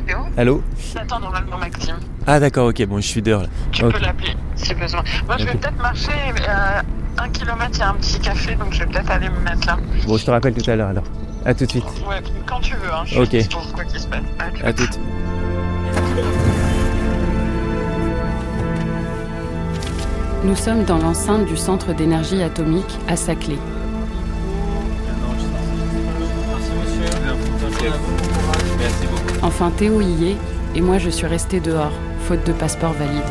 Théo 0.00 0.18
Allô 0.36 0.62
J'attends 0.94 1.20
normalement 1.20 1.58
Maxime. 1.58 1.96
Ah 2.26 2.40
d'accord, 2.40 2.68
ok, 2.68 2.84
bon, 2.86 2.96
je 3.00 3.06
suis 3.06 3.22
dehors 3.22 3.42
là. 3.42 3.48
Tu 3.72 3.82
peux 3.82 3.98
l'appeler 4.00 4.34
si 4.56 4.74
besoin. 4.74 5.02
Moi, 5.26 5.36
je 5.38 5.44
vais 5.44 5.52
peut-être 5.52 5.80
marcher. 5.80 6.12
À 6.46 6.82
un 7.22 7.28
kilomètre, 7.30 7.70
il 7.74 7.78
y 7.78 7.82
a 7.82 7.88
un 7.90 7.94
petit 7.94 8.18
café, 8.20 8.54
donc 8.56 8.72
je 8.72 8.80
vais 8.80 8.86
peut-être 8.86 9.10
aller 9.10 9.28
me 9.30 9.38
mettre 9.40 9.66
là. 9.66 9.78
Bon, 10.06 10.16
je 10.18 10.24
te 10.26 10.30
rappelle 10.30 10.54
tout 10.54 10.68
à 10.70 10.76
l'heure 10.76 10.88
alors. 10.88 11.04
À 11.44 11.54
tout 11.54 11.64
de 11.64 11.70
suite. 11.70 11.84
Ouais, 12.08 12.20
quand 12.46 12.60
tu 12.60 12.74
veux. 12.74 12.92
Hein. 12.92 13.02
Je 13.04 13.10
suis 13.10 13.20
Ok. 13.20 13.28
dispo, 13.28 13.58
quoi 13.74 13.84
qu'il 13.84 14.00
se 14.00 14.06
passe. 14.08 14.20
À 14.38 14.50
tout. 14.50 14.66
À 14.66 14.72
toutes. 14.72 14.98
Nous 20.44 20.56
sommes 20.56 20.84
dans 20.84 20.98
l'enceinte 20.98 21.46
du 21.46 21.56
centre 21.56 21.92
d'énergie 21.94 22.42
atomique 22.42 22.98
à 23.08 23.16
Saclay. 23.16 23.58
Enfin, 29.42 29.70
Théo 29.70 30.00
y 30.00 30.30
est, 30.30 30.36
et 30.74 30.80
moi 30.80 30.98
je 30.98 31.10
suis 31.10 31.26
restée 31.26 31.60
dehors, 31.60 31.92
faute 32.20 32.46
de 32.46 32.52
passeport 32.52 32.92
valide. 32.92 33.22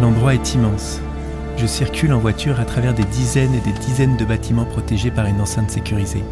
L'endroit 0.00 0.34
est 0.34 0.54
immense. 0.54 1.00
Je 1.56 1.66
circule 1.66 2.12
en 2.12 2.18
voiture 2.18 2.60
à 2.60 2.64
travers 2.64 2.92
des 2.92 3.04
dizaines 3.04 3.54
et 3.54 3.60
des 3.60 3.72
dizaines 3.72 4.16
de 4.16 4.24
bâtiments 4.26 4.66
protégés 4.66 5.10
par 5.10 5.26
une 5.26 5.40
enceinte 5.40 5.70
sécurisée. 5.70 6.22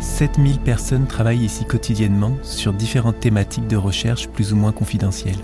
7000 0.00 0.60
personnes 0.60 1.06
travaillent 1.06 1.44
ici 1.44 1.64
quotidiennement 1.64 2.36
sur 2.42 2.72
différentes 2.72 3.18
thématiques 3.18 3.66
de 3.66 3.76
recherche 3.76 4.28
plus 4.28 4.52
ou 4.52 4.56
moins 4.56 4.72
confidentielles. 4.72 5.38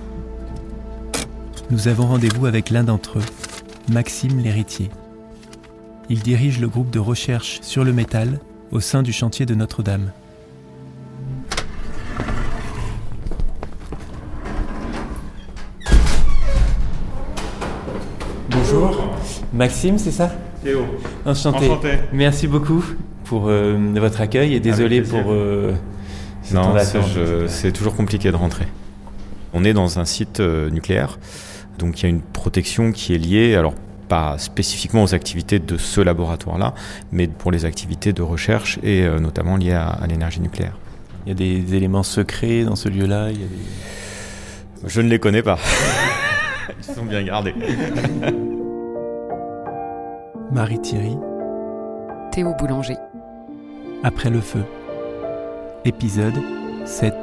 Nous 1.70 1.88
avons 1.88 2.06
rendez-vous 2.06 2.46
avec 2.46 2.70
l'un 2.70 2.84
d'entre 2.84 3.18
eux, 3.18 3.24
Maxime 3.90 4.38
l'héritier. 4.38 4.90
Il 6.10 6.20
dirige 6.20 6.60
le 6.60 6.68
groupe 6.68 6.90
de 6.90 6.98
recherche 6.98 7.60
sur 7.62 7.82
le 7.82 7.92
métal 7.92 8.40
au 8.70 8.80
sein 8.80 9.02
du 9.02 9.12
chantier 9.12 9.46
de 9.46 9.54
Notre-Dame. 9.54 10.12
Bonjour. 18.50 19.14
Maxime, 19.52 19.98
c'est 19.98 20.10
ça? 20.10 20.32
Théo, 20.62 20.84
Enchanté. 21.24 21.70
enchanté. 21.70 21.98
Merci 22.12 22.48
beaucoup 22.48 22.84
pour 23.24 23.48
euh, 23.48 23.78
votre 23.94 24.20
accueil 24.20 24.54
et 24.54 24.60
désolé 24.60 25.00
pour 25.00 25.32
euh, 25.32 25.72
Non, 26.52 26.74
c'est 27.48 27.72
toujours 27.72 27.94
compliqué 27.96 28.30
de 28.30 28.36
rentrer. 28.36 28.66
On 29.54 29.64
est 29.64 29.72
dans 29.72 29.98
un 29.98 30.04
site 30.04 30.40
euh, 30.40 30.68
nucléaire, 30.70 31.18
donc 31.78 32.00
il 32.00 32.02
y 32.02 32.06
a 32.06 32.08
une 32.08 32.20
protection 32.20 32.92
qui 32.92 33.14
est 33.14 33.18
liée, 33.18 33.54
alors 33.54 33.74
pas 34.14 34.38
spécifiquement 34.38 35.02
aux 35.02 35.12
activités 35.14 35.58
de 35.58 35.76
ce 35.76 36.00
laboratoire-là, 36.00 36.72
mais 37.10 37.26
pour 37.26 37.50
les 37.50 37.64
activités 37.64 38.12
de 38.12 38.22
recherche 38.22 38.78
et 38.84 39.02
euh, 39.02 39.18
notamment 39.18 39.56
liées 39.56 39.72
à, 39.72 39.88
à 39.88 40.06
l'énergie 40.06 40.40
nucléaire. 40.40 40.76
Il 41.26 41.30
y 41.30 41.32
a 41.32 41.34
des 41.34 41.74
éléments 41.74 42.04
secrets 42.04 42.62
dans 42.64 42.76
ce 42.76 42.88
lieu-là. 42.88 43.30
il 43.32 43.40
y 43.40 43.44
a 43.44 43.46
des- 43.48 44.88
Je 44.88 45.00
ne 45.00 45.08
les 45.08 45.18
connais 45.18 45.42
pas. 45.42 45.58
Ils 46.88 46.94
sont 46.94 47.04
bien 47.04 47.22
gardés. 47.24 47.54
Marie 50.52 50.80
Thierry, 50.80 51.16
Théo 52.30 52.52
Boulanger. 52.58 52.96
après 54.04 54.30
le 54.30 54.40
feu. 54.40 54.62
Épisode 55.84 56.40
7. 56.84 57.14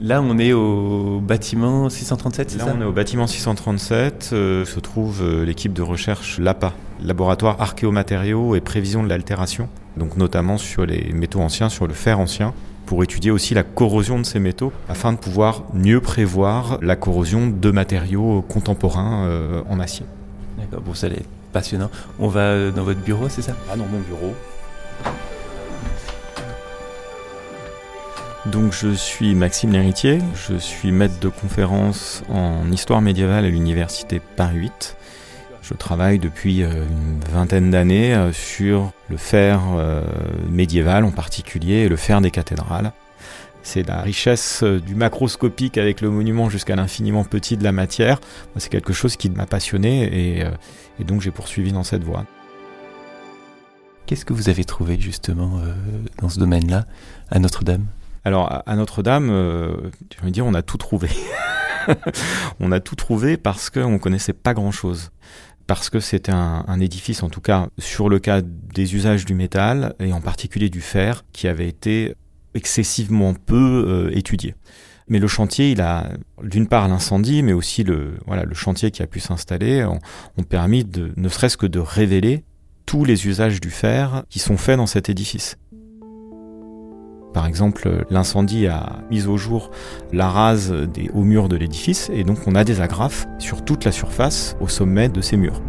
Là, 0.00 0.20
on 0.20 0.38
est 0.38 0.52
au 0.52 1.20
bâtiment 1.20 1.88
637, 1.88 2.50
c'est 2.50 2.58
Là, 2.58 2.64
ça 2.66 2.74
on 2.76 2.82
est 2.82 2.84
au 2.84 2.92
bâtiment 2.92 3.26
637, 3.26 4.30
euh, 4.32 4.64
se 4.66 4.78
trouve 4.78 5.22
euh, 5.22 5.44
l'équipe 5.44 5.72
de 5.72 5.80
recherche 5.80 6.38
LAPA, 6.38 6.74
Laboratoire 7.02 7.60
Archéomatériaux 7.60 8.54
et 8.56 8.60
Prévision 8.60 9.02
de 9.02 9.08
l'altération, 9.08 9.70
donc 9.96 10.18
notamment 10.18 10.58
sur 10.58 10.84
les 10.84 11.12
métaux 11.14 11.40
anciens, 11.40 11.70
sur 11.70 11.86
le 11.86 11.94
fer 11.94 12.20
ancien, 12.20 12.52
pour 12.84 13.02
étudier 13.02 13.30
aussi 13.30 13.54
la 13.54 13.62
corrosion 13.62 14.18
de 14.18 14.26
ces 14.26 14.38
métaux, 14.38 14.70
afin 14.90 15.12
de 15.12 15.18
pouvoir 15.18 15.64
mieux 15.72 16.02
prévoir 16.02 16.78
la 16.82 16.96
corrosion 16.96 17.46
de 17.48 17.70
matériaux 17.70 18.42
contemporains 18.42 19.24
euh, 19.24 19.62
en 19.70 19.80
acier. 19.80 20.04
D'accord, 20.58 20.82
bon, 20.82 20.92
ça 20.92 21.06
est 21.06 21.24
passionnant. 21.54 21.90
On 22.18 22.28
va 22.28 22.70
dans 22.70 22.84
votre 22.84 23.00
bureau, 23.00 23.30
c'est 23.30 23.42
ça? 23.42 23.56
Ah 23.72 23.76
non, 23.76 23.86
mon 23.90 24.00
bureau. 24.00 24.34
Donc 28.52 28.72
je 28.72 28.94
suis 28.94 29.34
Maxime 29.34 29.72
Lhéritier, 29.72 30.20
je 30.34 30.56
suis 30.56 30.92
maître 30.92 31.18
de 31.18 31.28
conférence 31.28 32.22
en 32.28 32.70
histoire 32.70 33.02
médiévale 33.02 33.44
à 33.44 33.48
l'université 33.48 34.20
Paris 34.20 34.58
8. 34.58 34.96
Je 35.62 35.74
travaille 35.74 36.20
depuis 36.20 36.62
euh, 36.62 36.84
une 36.88 37.18
vingtaine 37.28 37.72
d'années 37.72 38.14
euh, 38.14 38.32
sur 38.32 38.92
le 39.08 39.16
fer 39.16 39.62
euh, 39.74 40.04
médiéval 40.48 41.04
en 41.04 41.10
particulier 41.10 41.74
et 41.74 41.88
le 41.88 41.96
fer 41.96 42.20
des 42.20 42.30
cathédrales. 42.30 42.92
C'est 43.64 43.82
la 43.82 44.00
richesse 44.00 44.62
du 44.62 44.94
macroscopique 44.94 45.76
avec 45.76 46.00
le 46.00 46.08
monument 46.08 46.48
jusqu'à 46.48 46.76
l'infiniment 46.76 47.24
petit 47.24 47.56
de 47.56 47.64
la 47.64 47.72
matière. 47.72 48.20
C'est 48.58 48.70
quelque 48.70 48.92
chose 48.92 49.16
qui 49.16 49.28
m'a 49.28 49.46
passionné 49.46 50.04
et, 50.04 50.44
et 51.00 51.04
donc 51.04 51.20
j'ai 51.20 51.32
poursuivi 51.32 51.72
dans 51.72 51.82
cette 51.82 52.04
voie. 52.04 52.26
Qu'est-ce 54.06 54.24
que 54.24 54.32
vous 54.32 54.48
avez 54.48 54.64
trouvé 54.64 55.00
justement 55.00 55.60
dans 56.20 56.28
ce 56.28 56.38
domaine-là, 56.38 56.84
à 57.28 57.40
Notre-Dame? 57.40 57.86
Alors 58.26 58.64
à 58.66 58.74
Notre-Dame, 58.74 59.30
euh, 59.30 59.76
je 60.18 60.24
veux 60.24 60.32
dire, 60.32 60.44
on 60.44 60.54
a 60.54 60.62
tout 60.62 60.78
trouvé. 60.78 61.08
on 62.60 62.72
a 62.72 62.80
tout 62.80 62.96
trouvé 62.96 63.36
parce 63.36 63.70
qu'on 63.70 64.00
connaissait 64.00 64.32
pas 64.32 64.52
grand-chose. 64.52 65.12
Parce 65.68 65.90
que 65.90 66.00
c'était 66.00 66.32
un, 66.32 66.64
un 66.66 66.80
édifice, 66.80 67.22
en 67.22 67.28
tout 67.28 67.40
cas 67.40 67.68
sur 67.78 68.08
le 68.08 68.18
cas 68.18 68.40
des 68.42 68.96
usages 68.96 69.26
du 69.26 69.34
métal, 69.34 69.94
et 70.00 70.12
en 70.12 70.20
particulier 70.20 70.70
du 70.70 70.80
fer, 70.80 71.22
qui 71.32 71.46
avait 71.46 71.68
été 71.68 72.16
excessivement 72.54 73.32
peu 73.32 73.84
euh, 73.86 74.10
étudié. 74.16 74.56
Mais 75.06 75.20
le 75.20 75.28
chantier, 75.28 75.70
il 75.70 75.80
a, 75.80 76.08
d'une 76.42 76.66
part 76.66 76.88
l'incendie, 76.88 77.44
mais 77.44 77.52
aussi 77.52 77.84
le, 77.84 78.14
voilà, 78.26 78.42
le 78.42 78.54
chantier 78.56 78.90
qui 78.90 79.04
a 79.04 79.06
pu 79.06 79.20
s'installer, 79.20 79.84
ont, 79.84 80.00
ont 80.36 80.42
permis 80.42 80.84
de, 80.84 81.12
ne 81.16 81.28
serait-ce 81.28 81.56
que 81.56 81.66
de 81.66 81.78
révéler 81.78 82.42
tous 82.86 83.04
les 83.04 83.28
usages 83.28 83.60
du 83.60 83.70
fer 83.70 84.24
qui 84.30 84.40
sont 84.40 84.56
faits 84.56 84.78
dans 84.78 84.86
cet 84.86 85.08
édifice. 85.08 85.58
Par 87.36 87.46
exemple, 87.46 88.06
l'incendie 88.08 88.66
a 88.66 89.00
mis 89.10 89.26
au 89.26 89.36
jour 89.36 89.70
la 90.10 90.30
rase 90.30 90.72
des 90.72 91.10
hauts 91.12 91.22
murs 91.22 91.50
de 91.50 91.56
l'édifice 91.56 92.10
et 92.10 92.24
donc 92.24 92.38
on 92.46 92.54
a 92.54 92.64
des 92.64 92.80
agrafes 92.80 93.26
sur 93.38 93.62
toute 93.62 93.84
la 93.84 93.92
surface 93.92 94.56
au 94.58 94.68
sommet 94.68 95.10
de 95.10 95.20
ces 95.20 95.36
murs. 95.36 95.60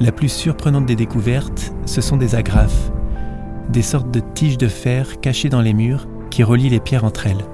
La 0.00 0.10
plus 0.10 0.30
surprenante 0.30 0.86
des 0.86 0.96
découvertes, 0.96 1.72
ce 1.86 2.00
sont 2.00 2.16
des 2.16 2.34
agrafes, 2.34 2.90
des 3.68 3.82
sortes 3.82 4.10
de 4.10 4.20
tiges 4.34 4.58
de 4.58 4.66
fer 4.66 5.20
cachées 5.20 5.48
dans 5.48 5.62
les 5.62 5.72
murs 5.72 6.08
qui 6.28 6.42
relient 6.42 6.70
les 6.70 6.80
pierres 6.80 7.04
entre 7.04 7.28
elles. 7.28 7.44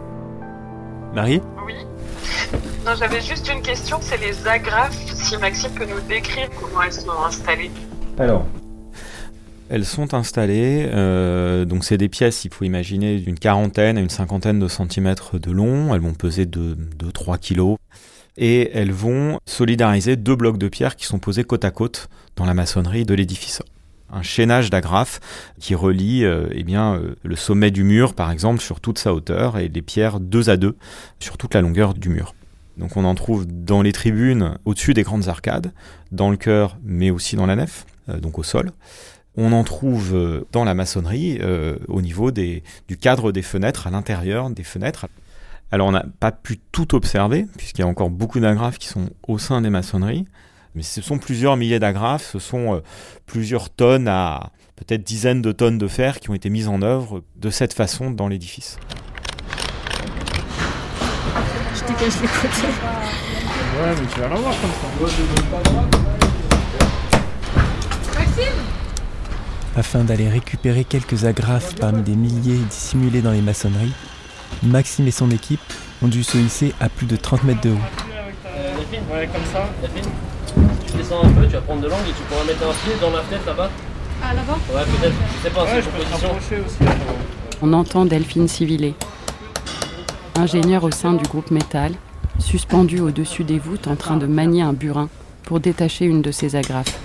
Marie? 1.15 1.43
Oui. 1.67 1.75
Non, 2.87 2.93
j'avais 2.99 3.21
juste 3.21 3.53
une 3.55 3.61
question. 3.61 3.99
C'est 4.01 4.17
les 4.17 4.49
agrafes. 4.49 4.97
Si 5.13 5.37
Maxime 5.37 5.73
peut 5.73 5.85
nous 5.85 6.01
décrire 6.09 6.49
comment 6.59 6.85
elles 6.85 6.93
sont 6.95 7.11
installées. 7.27 7.71
Alors, 8.19 8.47
elles 9.69 9.85
sont 9.85 10.15
installées, 10.15 10.89
euh, 10.93 11.65
donc 11.65 11.85
c'est 11.85 11.99
des 11.99 12.09
pièces, 12.09 12.45
il 12.45 12.53
faut 12.53 12.65
imaginer, 12.65 13.19
d'une 13.19 13.39
quarantaine 13.39 13.99
à 13.99 14.01
une 14.01 14.11
cinquantaine 14.11 14.59
de 14.59 14.69
centimètres 14.69 15.39
de 15.39 15.51
long, 15.51 15.95
elles 15.95 16.01
vont 16.01 16.15
peser 16.15 16.47
de, 16.47 16.77
de 16.99 17.11
3 17.11 17.39
kilos, 17.39 17.77
et 18.37 18.71
elles 18.75 18.93
vont 18.93 19.41
solidariser 19.47 20.17
deux 20.17 20.37
blocs 20.37 20.59
de 20.59 20.69
pierre 20.69 20.97
qui 20.97 21.07
sont 21.07 21.19
posés 21.19 21.45
côte 21.45 21.65
à 21.65 21.71
côte 21.71 22.09
dans 22.37 22.45
la 22.45 22.55
maçonnerie 22.55 23.05
de 23.05 23.15
l'édifice. 23.15 23.63
Un 24.13 24.23
chaînage 24.23 24.71
d'agrafes 24.71 25.21
qui 25.59 25.75
relie 25.75 26.25
euh, 26.25 26.47
eh 26.53 26.63
bien, 26.63 26.95
euh, 26.95 27.17
le 27.25 27.35
sommet 27.35 27.73
du 27.73 27.83
mur, 27.83 28.15
par 28.15 28.31
exemple, 28.31 28.61
sur 28.61 28.81
toute 28.81 28.99
sa 28.99 29.13
hauteur, 29.13 29.59
et 29.59 29.69
les 29.69 29.83
pierres 29.83 30.21
deux 30.21 30.49
à 30.49 30.57
deux 30.57 30.77
sur 31.19 31.39
toute 31.39 31.55
la 31.55 31.61
longueur 31.61 31.95
du 31.95 32.09
mur. 32.09 32.35
Donc 32.77 32.97
on 32.97 33.05
en 33.05 33.15
trouve 33.15 33.47
dans 33.47 33.83
les 33.83 33.93
tribunes, 33.93 34.59
au-dessus 34.65 34.95
des 34.95 35.03
grandes 35.03 35.29
arcades, 35.29 35.73
dans 36.13 36.31
le 36.31 36.37
chœur, 36.37 36.77
mais 36.85 37.11
aussi 37.11 37.35
dans 37.35 37.47
la 37.47 37.57
nef, 37.57 37.87
donc 38.21 38.39
au 38.39 38.43
sol. 38.43 38.71
On 39.37 39.53
en 39.53 39.65
trouve 39.65 40.15
euh, 40.15 40.47
dans 40.53 40.65
la 40.65 40.75
maçonnerie 40.75 41.39
euh, 41.43 41.77
au 41.89 42.01
niveau 42.01 42.31
des, 42.31 42.63
du 42.89 42.97
cadre 42.97 43.33
des 43.33 43.43
fenêtres, 43.43 43.87
à 43.87 43.91
l'intérieur 43.91 44.49
des 44.49 44.63
fenêtres. 44.63 45.07
Alors 45.71 45.89
on 45.89 45.93
n'a 45.93 46.07
pas 46.21 46.33
pu 46.33 46.59
tout 46.73 46.95
observer, 46.95 47.47
puisqu'il 47.59 47.83
y 47.83 47.85
a 47.85 47.89
encore 47.89 48.09
beaucoup 48.09 48.41
d'agrafes 48.41 48.79
qui 48.79 48.89
sont 48.89 49.11
au 49.27 49.39
sein 49.39 49.61
des 49.61 49.69
maçonneries, 49.69 50.25
mais 50.75 50.83
ce 50.83 51.03
sont 51.03 51.19
plusieurs 51.19 51.57
milliers 51.57 51.79
d'agrafes, 51.79 52.31
ce 52.33 52.39
sont 52.39 52.77
euh, 52.77 52.81
plusieurs 53.27 53.69
tonnes 53.69 54.09
à 54.09 54.53
peut-être 54.77 55.03
dizaines 55.03 55.43
de 55.43 55.53
tonnes 55.53 55.79
de 55.79 55.89
fer 55.89 56.21
qui 56.21 56.31
ont 56.31 56.35
été 56.35 56.49
mises 56.49 56.69
en 56.69 56.81
œuvre 56.83 57.23
de 57.37 57.51
cette 57.51 57.75
façon 57.75 58.11
dans 58.11 58.29
l'édifice. 58.29 58.79
Je 61.75 61.81
te 61.81 61.93
cache 61.99 62.21
les 62.23 62.29
côtés. 62.29 62.73
Ouais, 63.77 63.95
mais 64.01 64.07
tu 64.15 64.21
vas 64.21 64.29
l'avoir 64.29 64.55
comme 64.61 64.71
ça. 64.71 66.07
Afin 69.77 70.05
d'aller 70.05 70.29
récupérer 70.29 70.85
quelques 70.85 71.25
agrafes 71.27 71.75
parmi 71.77 72.03
des 72.03 72.17
milliers 72.17 72.57
dissimulés 72.71 73.21
dans 73.21 73.33
les 73.33 73.43
maçonneries, 73.43 73.93
Maxime 74.63 75.07
et 75.07 75.11
son 75.11 75.31
équipe 75.31 75.61
ont 76.03 76.09
dû 76.09 76.23
se 76.25 76.39
hisser 76.39 76.73
à 76.81 76.89
plus 76.89 77.07
de 77.07 77.17
30 77.17 77.45
mètres 77.45 77.61
de 77.61 77.71
haut. 77.71 77.79
Ouais, 79.13 79.29
comme 79.33 79.43
ça. 79.53 79.69
descends 80.97 81.25
un 81.25 81.29
peu, 81.29 81.47
tu 81.47 81.53
vas 81.53 81.61
prendre 81.61 81.83
de 81.83 81.89
l'angle 81.89 82.09
et 82.09 82.13
tu 82.13 82.23
pourras 82.29 82.45
mettre 82.45 82.63
un 82.63 82.73
pied 82.73 82.95
dans 83.01 83.11
la 83.11 83.23
fenêtre 83.23 83.47
là-bas. 83.47 83.71
Ah, 84.23 84.35
là-bas 84.35 84.59
Ouais, 84.75 84.83
peut-être. 84.99 85.15
Je 85.39 85.43
sais 85.43 85.51
pas, 85.55 85.63
Ouais, 85.65 85.69
c'est 85.75 85.83
je 85.83 85.87
une 85.87 85.93
peux 85.93 85.99
te 85.99 86.05
proposition. 86.05 86.29
rapprocher 86.29 86.63
aussi. 86.67 86.77
attends. 86.83 87.17
On 87.63 87.73
entend 87.75 88.05
Delphine 88.07 88.49
Civilé, 88.49 88.95
ingénieure 90.37 90.85
au 90.85 90.91
sein 90.91 91.13
du 91.13 91.25
groupe 91.25 91.51
Métal, 91.51 91.93
suspendue 92.39 93.01
au-dessus 93.01 93.45
des 93.45 93.59
voûtes 93.59 93.89
en 93.89 93.97
train 93.97 94.17
de 94.17 94.27
manier 94.27 94.63
un 94.63 94.73
burin 94.73 95.09
pour 95.45 95.61
détacher 95.61 96.07
une 96.07 96.23
de 96.23 96.31
ses 96.33 96.57
agrafes. 96.57 96.99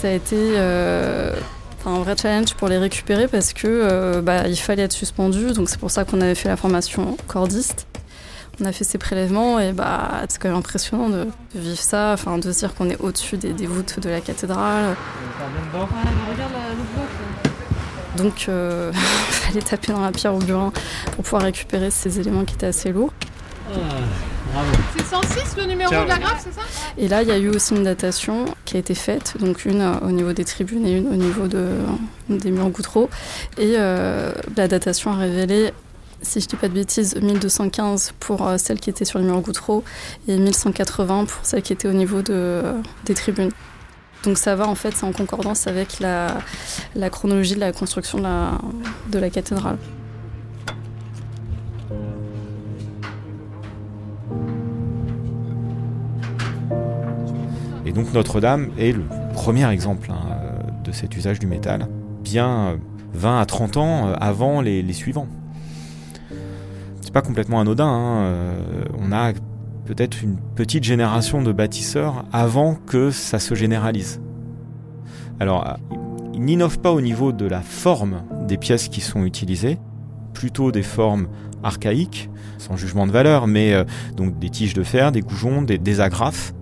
Ça 0.00 0.06
a 0.06 0.12
été 0.12 0.36
euh, 0.36 1.32
un 1.84 1.98
vrai 1.98 2.16
challenge 2.16 2.54
pour 2.54 2.68
les 2.68 2.78
récupérer 2.78 3.26
parce 3.26 3.52
que 3.52 3.66
euh, 3.66 4.22
bah, 4.22 4.46
il 4.46 4.56
fallait 4.56 4.84
être 4.84 4.92
suspendu. 4.92 5.50
Donc 5.52 5.68
c'est 5.68 5.80
pour 5.80 5.90
ça 5.90 6.04
qu'on 6.04 6.20
avait 6.20 6.36
fait 6.36 6.48
la 6.48 6.56
formation 6.56 7.16
cordiste. 7.26 7.88
On 8.60 8.64
a 8.64 8.70
fait 8.70 8.84
ces 8.84 8.96
prélèvements 8.98 9.58
et 9.58 9.72
bah, 9.72 10.22
c'est 10.28 10.40
quand 10.40 10.50
même 10.50 10.58
impressionnant 10.58 11.08
de, 11.08 11.24
de 11.24 11.60
vivre 11.60 11.80
ça, 11.80 12.12
enfin, 12.12 12.38
de 12.38 12.52
se 12.52 12.60
dire 12.60 12.76
qu'on 12.76 12.88
est 12.88 13.00
au-dessus 13.00 13.38
des, 13.38 13.52
des 13.52 13.66
voûtes 13.66 13.98
de 13.98 14.08
la 14.08 14.20
cathédrale. 14.20 14.94
Donc 18.16 18.46
euh, 18.48 18.92
il 18.94 19.00
fallait 19.34 19.62
taper 19.62 19.92
dans 19.92 20.02
la 20.02 20.12
pierre 20.12 20.34
au 20.34 20.38
burin 20.38 20.72
pour 21.16 21.24
pouvoir 21.24 21.42
récupérer 21.42 21.90
ces 21.90 22.20
éléments 22.20 22.44
qui 22.44 22.54
étaient 22.54 22.66
assez 22.66 22.92
lourds. 22.92 23.12
C'est 24.96 25.04
106 25.04 25.56
le 25.56 25.64
numéro 25.64 25.90
de 25.90 26.08
la 26.08 26.18
graphe, 26.18 26.40
c'est 26.44 26.54
ça? 26.54 26.62
Et 26.96 27.08
là, 27.08 27.22
il 27.22 27.28
y 27.28 27.32
a 27.32 27.38
eu 27.38 27.48
aussi 27.48 27.74
une 27.74 27.84
datation 27.84 28.46
qui 28.68 28.76
a 28.76 28.80
été 28.80 28.94
faite, 28.94 29.36
donc 29.40 29.64
une 29.64 29.80
euh, 29.80 29.98
au 30.02 30.10
niveau 30.10 30.34
des 30.34 30.44
tribunes 30.44 30.86
et 30.86 30.98
une 30.98 31.08
au 31.08 31.16
niveau 31.16 31.46
de, 31.48 31.68
des 32.28 32.50
murs 32.50 32.68
goutreaux. 32.68 33.08
Et 33.56 33.76
euh, 33.76 34.32
la 34.58 34.68
datation 34.68 35.10
a 35.10 35.16
révélé, 35.16 35.72
si 36.20 36.40
je 36.40 36.48
dis 36.48 36.56
pas 36.56 36.68
de 36.68 36.74
bêtises, 36.74 37.16
1215 37.16 38.12
pour 38.20 38.46
euh, 38.46 38.58
celle 38.58 38.78
qui 38.78 38.90
était 38.90 39.06
sur 39.06 39.20
les 39.20 39.24
murs 39.24 39.40
goutreaux 39.40 39.84
et 40.28 40.36
1180 40.36 41.24
pour 41.24 41.46
celle 41.46 41.62
qui 41.62 41.72
était 41.72 41.88
au 41.88 41.94
niveau 41.94 42.20
de, 42.20 42.34
euh, 42.34 42.74
des 43.06 43.14
tribunes. 43.14 43.52
Donc 44.24 44.36
ça 44.36 44.54
va, 44.54 44.68
en 44.68 44.74
fait, 44.74 44.94
c'est 44.94 45.06
en 45.06 45.12
concordance 45.12 45.66
avec 45.66 45.98
la, 46.00 46.36
chronologie 47.10 47.54
de 47.54 47.60
la 47.60 47.72
construction 47.72 48.18
de 48.18 49.18
la 49.18 49.30
cathédrale. 49.30 49.78
Et 57.88 57.92
donc 57.92 58.12
Notre-Dame 58.12 58.68
est 58.78 58.92
le 58.92 59.04
premier 59.32 59.66
exemple 59.72 60.10
hein, 60.12 60.20
euh, 60.30 60.82
de 60.84 60.92
cet 60.92 61.16
usage 61.16 61.38
du 61.38 61.46
métal, 61.46 61.88
bien 62.22 62.48
euh, 62.48 62.76
20 63.14 63.40
à 63.40 63.46
30 63.46 63.76
ans 63.78 64.08
euh, 64.08 64.14
avant 64.20 64.60
les, 64.60 64.92
suivants. 64.92 65.26
C'est 67.00 67.14
pas 67.14 67.22
complètement 67.22 67.60
anodin, 67.60 67.86
hein, 67.86 68.18
euh, 68.18 68.84
on 68.98 69.10
a 69.10 69.32
peut-être 69.86 70.22
une 70.22 70.36
petite 70.54 70.84
génération 70.84 71.40
de 71.40 71.50
bâtisseurs 71.50 72.26
avant 72.30 72.74
que 72.74 73.10
ça 73.10 73.38
se 73.38 73.54
généralise. 73.54 74.20
Alors, 75.40 75.66
euh, 75.66 75.72
ils 76.34 76.44
n'innovent 76.44 76.80
pas 76.80 76.92
au 76.92 77.00
niveau 77.00 77.32
de 77.32 77.46
la 77.46 77.62
forme 77.62 78.22
des 78.46 78.58
pièces 78.58 78.88
qui 78.88 79.00
sont 79.00 79.24
utilisées, 79.24 79.78
plutôt 80.34 80.72
des 80.72 80.82
formes 80.82 81.28
archaïques, 81.62 82.28
sans 82.58 82.76
jugement 82.76 83.06
de 83.06 83.12
valeur, 83.12 83.46
mais 83.46 83.72
euh, 83.72 83.84
donc 84.14 84.38
des 84.38 84.50
tiges 84.50 84.74
de 84.74 84.82
fer, 84.82 85.10
des 85.10 85.22
goujons, 85.22 85.62
des 85.62 86.00
agrafes, 86.02 86.52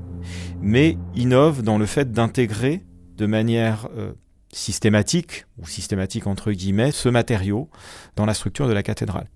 mais 0.67 0.99
innove 1.15 1.63
dans 1.63 1.79
le 1.79 1.87
fait 1.87 2.11
d'intégrer 2.11 2.85
de 3.17 3.27
manière 3.27 3.89
euh, 3.97 4.13
systématique, 4.53 5.47
ou 5.59 5.67
systématique 5.67 6.27
entre 6.27 6.51
guillemets, 6.51 6.91
ce 6.91 7.09
matériau 7.09 7.71
dans 8.17 8.27
la 8.27 8.35
structure 8.35 8.67
de 8.67 8.73
la 8.73 8.83
cathédrale. 8.83 9.31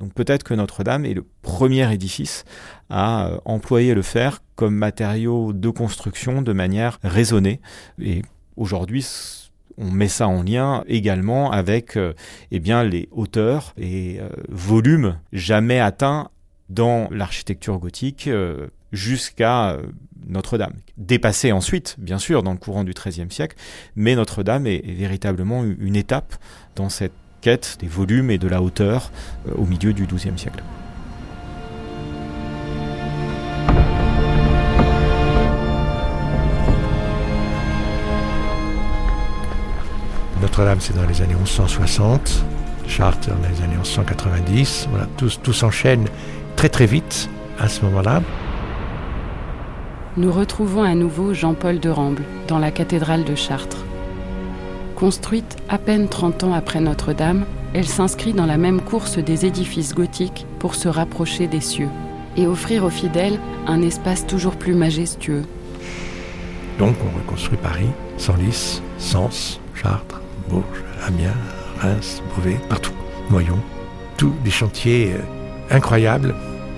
Donc 0.00 0.12
peut-être 0.12 0.42
que 0.42 0.52
Notre-Dame 0.52 1.04
est 1.04 1.14
le 1.14 1.24
premier 1.42 1.90
édifice 1.92 2.44
à 2.88 3.28
euh, 3.28 3.38
employer 3.44 3.94
le 3.94 4.02
fer 4.02 4.42
comme 4.56 4.74
matériau 4.74 5.52
de 5.52 5.70
construction 5.70 6.42
de 6.42 6.52
manière 6.52 6.98
raisonnée. 7.04 7.60
Et 8.02 8.22
aujourd'hui, 8.56 9.06
on 9.78 9.92
met 9.92 10.08
ça 10.08 10.26
en 10.26 10.42
lien 10.42 10.82
également 10.88 11.52
avec 11.52 11.96
euh, 11.96 12.12
eh 12.50 12.58
les 12.58 13.08
hauteurs 13.12 13.72
et 13.78 14.18
volumes 14.48 15.20
jamais 15.32 15.78
atteints 15.78 16.28
dans 16.68 17.08
l'architecture 17.12 17.78
gothique 17.78 18.28
jusqu'à 18.92 19.70
euh, 19.70 19.82
Notre-Dame. 20.26 20.74
Dépassé 20.96 21.52
ensuite, 21.52 21.96
bien 21.98 22.18
sûr, 22.18 22.42
dans 22.42 22.52
le 22.52 22.58
courant 22.58 22.84
du 22.84 22.92
XIIIe 22.92 23.30
siècle, 23.30 23.56
mais 23.96 24.14
Notre-Dame 24.14 24.66
est, 24.66 24.82
véritablement 24.86 25.64
une 25.64 25.96
étape 25.96 26.34
dans 26.76 26.88
cette 26.88 27.12
quête 27.40 27.78
des 27.80 27.86
volumes 27.86 28.30
et 28.30 28.38
de 28.38 28.48
la 28.48 28.62
hauteur 28.62 29.10
euh, 29.48 29.54
au 29.56 29.64
milieu 29.64 29.92
du 29.92 30.06
XIIe 30.06 30.38
siècle. 30.38 30.62
Notre-Dame, 40.40 40.80
c'est 40.80 40.96
dans 40.96 41.06
les 41.06 41.20
années 41.20 41.34
1160. 41.34 42.44
Chartres, 42.86 43.28
dans 43.28 43.48
les 43.48 43.62
années 43.62 43.76
1190. 43.76 44.88
Voilà, 44.90 45.06
tout, 45.16 45.30
tout 45.42 45.52
s'enchaîne 45.52 46.06
très 46.56 46.68
très 46.68 46.86
vite 46.86 47.28
à 47.58 47.68
ce 47.68 47.84
moment-là. 47.84 48.22
Nous 50.16 50.32
retrouvons 50.32 50.82
à 50.82 50.96
nouveau 50.96 51.34
Jean-Paul 51.34 51.78
de 51.78 51.88
Ramble 51.88 52.24
dans 52.48 52.58
la 52.58 52.72
cathédrale 52.72 53.22
de 53.22 53.36
Chartres. 53.36 53.84
Construite 54.96 55.56
à 55.68 55.78
peine 55.78 56.08
30 56.08 56.42
ans 56.44 56.52
après 56.52 56.80
Notre-Dame, 56.80 57.44
elle 57.74 57.86
s'inscrit 57.86 58.32
dans 58.32 58.44
la 58.44 58.56
même 58.56 58.80
course 58.80 59.18
des 59.18 59.46
édifices 59.46 59.94
gothiques 59.94 60.46
pour 60.58 60.74
se 60.74 60.88
rapprocher 60.88 61.46
des 61.46 61.60
cieux 61.60 61.88
et 62.36 62.48
offrir 62.48 62.84
aux 62.84 62.90
fidèles 62.90 63.38
un 63.68 63.82
espace 63.82 64.26
toujours 64.26 64.56
plus 64.56 64.74
majestueux. 64.74 65.44
Donc 66.80 66.96
on 67.04 67.16
reconstruit 67.16 67.58
Paris, 67.58 67.90
Senlis, 68.16 68.82
Sens, 68.98 69.60
Chartres, 69.74 70.20
Bourges, 70.48 70.82
Amiens, 71.06 71.36
Reims, 71.78 72.20
Beauvais, 72.34 72.58
partout. 72.68 72.92
Noyon. 73.30 73.60
Tous 74.16 74.32
des 74.42 74.50
chantiers 74.50 75.12
euh, 75.12 75.74
incroyables 75.74 76.34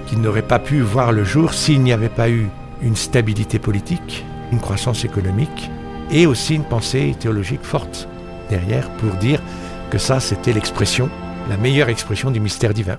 qui 0.06 0.18
n'auraient 0.18 0.42
pas 0.42 0.58
pu 0.58 0.82
voir 0.82 1.12
le 1.12 1.24
jour 1.24 1.54
s'il 1.54 1.80
n'y 1.80 1.94
avait 1.94 2.10
pas 2.10 2.28
eu 2.28 2.48
une 2.82 2.96
stabilité 2.96 3.58
politique, 3.58 4.24
une 4.50 4.60
croissance 4.60 5.04
économique 5.04 5.70
et 6.10 6.26
aussi 6.26 6.54
une 6.54 6.64
pensée 6.64 7.14
théologique 7.18 7.62
forte 7.62 8.08
derrière 8.50 8.90
pour 8.96 9.14
dire 9.14 9.40
que 9.90 9.98
ça 9.98 10.20
c'était 10.20 10.52
l'expression, 10.52 11.08
la 11.48 11.56
meilleure 11.56 11.88
expression 11.88 12.30
du 12.30 12.40
mystère 12.40 12.74
divin. 12.74 12.98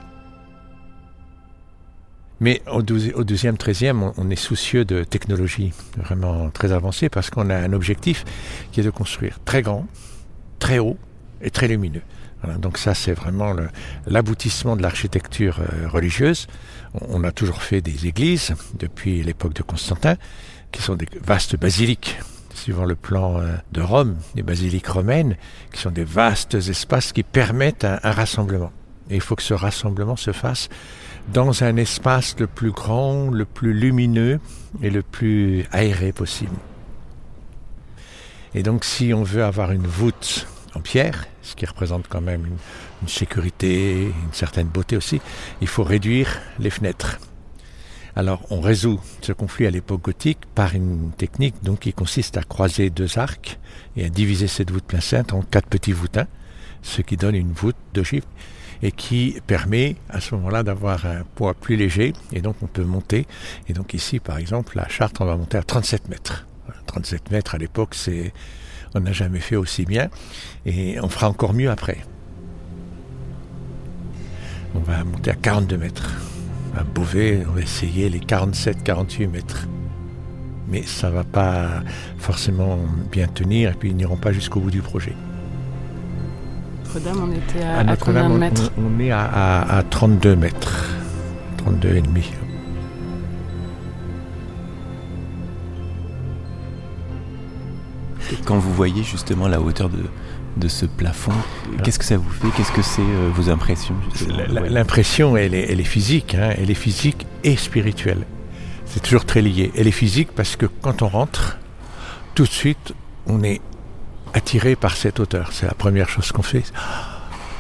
Mais 2.40 2.62
au, 2.70 2.82
douzi- 2.82 3.14
au 3.14 3.24
deuxième, 3.24 3.58
treizième, 3.58 4.04
on, 4.04 4.14
on 4.18 4.30
est 4.30 4.36
soucieux 4.36 4.84
de 4.84 5.04
technologie 5.04 5.72
vraiment 5.96 6.50
très 6.50 6.72
avancée 6.72 7.08
parce 7.10 7.30
qu'on 7.30 7.50
a 7.50 7.56
un 7.56 7.74
objectif 7.74 8.26
qui 8.72 8.82
est 8.82 8.84
de 8.84 8.90
construire 8.90 9.40
très 9.46 9.62
grand, 9.62 9.86
très 10.60 10.80
haut 10.80 10.98
et 11.42 11.52
très 11.52 11.68
lumineux. 11.68 12.02
Donc 12.60 12.78
ça, 12.78 12.94
c'est 12.94 13.14
vraiment 13.14 13.56
l'aboutissement 14.08 14.76
de 14.76 14.82
l'architecture 14.82 15.60
euh, 15.60 15.88
religieuse. 15.88 16.48
On, 16.94 17.22
on 17.22 17.24
a 17.24 17.32
toujours 17.32 17.62
fait 17.62 17.82
des 17.82 18.08
églises 18.08 18.54
depuis 18.78 19.24
l'époque 19.24 19.54
de 19.54 19.64
Constantin, 19.64 20.16
qui 20.72 20.82
sont 20.82 20.96
des 20.96 21.08
vastes 21.24 21.56
basiliques, 21.56 22.20
suivant 22.54 22.86
le 22.86 22.96
plan 22.96 23.40
euh, 23.40 23.56
de 23.72 23.82
Rome, 23.82 24.16
des 24.36 24.44
basiliques 24.44 24.88
romaines, 24.88 25.36
qui 25.72 25.82
sont 25.82 25.92
des 25.92 26.04
vastes 26.04 26.56
espaces 26.56 27.14
qui 27.14 27.24
permettent 27.24 27.86
un, 27.86 28.00
un 28.04 28.12
rassemblement. 28.12 28.72
Et 29.10 29.16
il 29.16 29.22
faut 29.22 29.36
que 29.36 29.44
ce 29.44 29.54
rassemblement 29.54 30.16
se 30.16 30.32
fasse 30.32 30.70
dans 31.34 31.64
un 31.64 31.78
espace 31.78 32.36
le 32.40 32.48
plus 32.48 32.72
grand, 32.72 33.30
le 33.30 33.46
plus 33.46 33.74
lumineux 33.74 34.40
et 34.82 34.90
le 34.90 35.02
plus 35.02 35.66
aéré 35.72 36.12
possible. 36.12 36.56
Et 38.56 38.64
donc 38.64 38.84
si 38.86 39.14
on 39.14 39.24
veut 39.24 39.44
avoir 39.44 39.72
une 39.72 39.88
voûte 39.88 40.48
en 40.76 40.80
pierre, 40.80 41.26
ce 41.42 41.56
qui 41.56 41.66
représente 41.66 42.08
quand 42.08 42.22
même 42.22 42.46
une, 43.02 43.08
sécurité, 43.08 44.06
une 44.06 44.34
certaine 44.34 44.68
beauté 44.68 44.96
aussi, 44.98 45.22
il 45.62 45.68
faut 45.68 45.84
réduire 45.84 46.42
les 46.60 46.70
fenêtres. 46.70 47.20
Alors 48.16 48.46
on 48.52 48.62
résout 48.62 49.00
ce 49.22 49.34
conflit 49.34 49.66
à 49.66 49.72
l'époque 49.72 50.04
gothique 50.04 50.40
par 50.54 50.76
une 50.76 51.12
technique 51.18 51.56
donc 51.64 51.80
qui 51.80 51.94
consiste 51.94 52.38
à 52.38 52.44
croiser 52.44 52.92
deux 52.92 53.18
arcs 53.18 53.60
et 53.98 54.06
à 54.06 54.10
diviser 54.10 54.48
cette 54.48 54.70
voûte 54.70 54.86
plein 54.86 55.02
cintre 55.02 55.36
en 55.36 55.42
quatre 55.42 55.68
petits 55.68 55.94
voûtins, 55.94 56.28
ce 56.84 57.02
qui 57.02 57.18
donne 57.18 57.36
une 57.36 57.52
voûte 57.52 57.76
d'ogive 57.94 58.24
et 58.84 58.92
qui 58.92 59.38
permet 59.48 59.96
à 60.10 60.20
ce 60.22 60.36
moment-là 60.36 60.62
d'avoir 60.62 61.06
un 61.06 61.24
poids 61.36 61.56
plus 61.56 61.76
léger 61.76 62.14
et 62.32 62.42
donc 62.42 62.58
on 62.62 62.68
peut 62.68 62.84
monter. 62.84 63.26
Et 63.68 63.74
donc 63.74 63.94
ici 63.96 64.20
par 64.20 64.38
exemple 64.38 64.78
la 64.78 64.88
charte 64.88 65.20
on 65.20 65.26
va 65.26 65.36
monter 65.36 65.58
à 65.58 65.64
37 65.64 66.10
mètres. 66.10 66.46
Voilà, 66.66 66.82
37 66.86 67.32
mètres 67.32 67.56
à 67.56 67.58
l'époque 67.58 67.96
c'est 67.96 68.32
on 68.96 69.00
n'a 69.02 69.12
jamais 69.12 69.40
fait 69.40 69.56
aussi 69.56 69.86
bien 69.86 70.10
et 70.66 71.00
on 71.02 71.10
fera 71.10 71.30
encore 71.30 71.54
mieux 71.54 71.70
après. 71.72 71.98
On 74.76 74.80
va 74.80 75.04
monter 75.04 75.32
à 75.32 75.36
42 75.36 75.78
mètres. 75.78 76.12
À 76.76 76.84
Beauvais, 76.84 77.44
on 77.48 77.54
va 77.54 77.62
essayer 77.62 78.10
les 78.10 78.20
47-48 78.20 79.28
mètres. 79.30 79.68
Mais 80.68 80.82
ça 80.84 81.10
va 81.10 81.24
pas 81.24 81.84
forcément 82.18 82.80
bien 83.12 83.28
tenir 83.28 83.72
et 83.72 83.74
puis 83.74 83.90
ils 83.90 83.96
n'iront 83.96 84.16
pas 84.18 84.32
jusqu'au 84.32 84.60
bout 84.60 84.72
du 84.72 84.82
projet. 84.82 85.14
Notre-Dame, 86.86 87.30
on 87.30 87.32
était 87.32 87.64
à, 87.66 87.78
À 87.78 87.80
à 87.80 87.84
Notre-Dame, 87.84 87.98
combien 88.00 88.30
de 88.30 88.34
on- 88.34 88.38
mètres 88.38 88.72
on, 88.78 88.96
on 88.96 89.00
est 89.00 89.12
à, 89.12 89.24
à- 89.26 89.78
à 89.78 89.84
32 89.84 90.36
mètres. 90.36 90.86
32 91.58 91.96
et 91.96 92.02
demi. 92.02 92.32
Quand 98.46 98.58
vous 98.58 98.74
voyez 98.74 99.04
justement 99.04 99.48
la 99.48 99.62
hauteur 99.62 99.90
de, 99.90 100.04
de 100.58 100.68
ce 100.68 100.86
plafond, 100.86 101.32
qu'est-ce 101.84 102.00
que 102.00 102.06
ça 102.06 102.18
vous 102.18 102.30
fait 102.30 102.48
Qu'est-ce 102.56 102.72
que 102.72 102.82
c'est 102.82 103.02
euh, 103.02 103.30
vos 103.34 103.50
impressions 103.50 103.96
L'impression, 104.50 105.38
elle 105.38 105.54
est, 105.54 105.72
elle 105.72 105.80
est 105.80 105.86
physique, 105.86 106.36
hein. 106.36 106.54
elle 106.58 106.72
est 106.72 106.76
physique 106.76 107.26
et 107.44 107.56
spirituelle. 107.56 108.26
C'est 108.86 109.02
toujours 109.02 109.26
très 109.26 109.42
lié. 109.42 109.72
Elle 109.76 109.88
est 109.88 109.92
physique 109.92 110.30
parce 110.36 110.56
que 110.56 110.66
quand 110.66 111.02
on 111.02 111.08
rentre, 111.08 111.58
tout 112.36 112.44
de 112.44 112.50
suite, 112.50 112.94
on 113.26 113.44
est 113.44 113.62
attiré 114.34 114.76
par 114.76 114.96
cette 114.96 115.20
hauteur. 115.20 115.50
C'est 115.52 115.66
la 115.66 115.74
première 115.74 116.10
chose 116.10 116.32
qu'on 116.32 116.42
fait. 116.44 116.64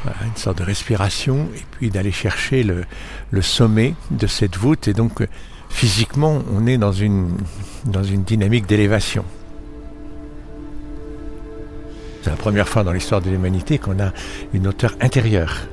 une 0.05 0.35
sorte 0.35 0.57
de 0.57 0.63
respiration 0.63 1.47
et 1.55 1.63
puis 1.71 1.89
d'aller 1.89 2.11
chercher 2.11 2.63
le, 2.63 2.83
le, 3.31 3.41
sommet 3.41 3.95
de 4.11 4.27
cette 4.27 4.57
voûte. 4.57 4.87
Et 4.87 4.93
donc, 4.93 5.25
physiquement, 5.69 6.43
on 6.53 6.67
est 6.67 6.77
dans 6.77 6.91
une, 6.91 7.37
dans 7.85 8.03
une 8.03 8.23
dynamique 8.23 8.67
d'élévation. 8.67 9.25
C'est 12.23 12.29
la 12.29 12.37
première 12.37 12.69
fois 12.69 12.85
dans 12.85 12.93
l'histoire 12.93 13.21
de 13.21 13.29
l'humanité 13.29 13.79
qu'on 13.79 13.99
a 13.99 14.13
une 14.53 14.67
hauteur 14.67 14.95
intérieure 15.01 15.67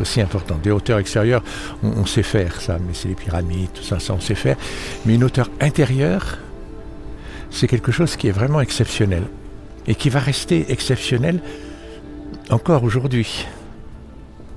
aussi 0.00 0.20
importante. 0.20 0.60
Des 0.62 0.72
hauteurs 0.72 0.98
extérieures, 0.98 1.44
on, 1.84 2.04
sait 2.06 2.24
faire 2.24 2.60
ça, 2.60 2.78
mais 2.84 2.92
c'est 2.92 3.06
les 3.06 3.14
pyramides, 3.14 3.68
tout 3.72 3.84
ça, 3.84 4.00
ça 4.00 4.12
on 4.12 4.18
sait 4.18 4.34
faire. 4.34 4.56
Mais 5.06 5.14
une 5.14 5.22
hauteur 5.22 5.48
intérieure, 5.60 6.38
c'est 7.50 7.68
quelque 7.68 7.92
chose 7.92 8.16
qui 8.16 8.26
est 8.26 8.32
vraiment 8.32 8.60
exceptionnel 8.60 9.22
et 9.86 9.94
qui 9.94 10.08
va 10.08 10.18
rester 10.18 10.72
exceptionnel 10.72 11.40
encore 12.50 12.82
aujourd'hui. 12.82 13.46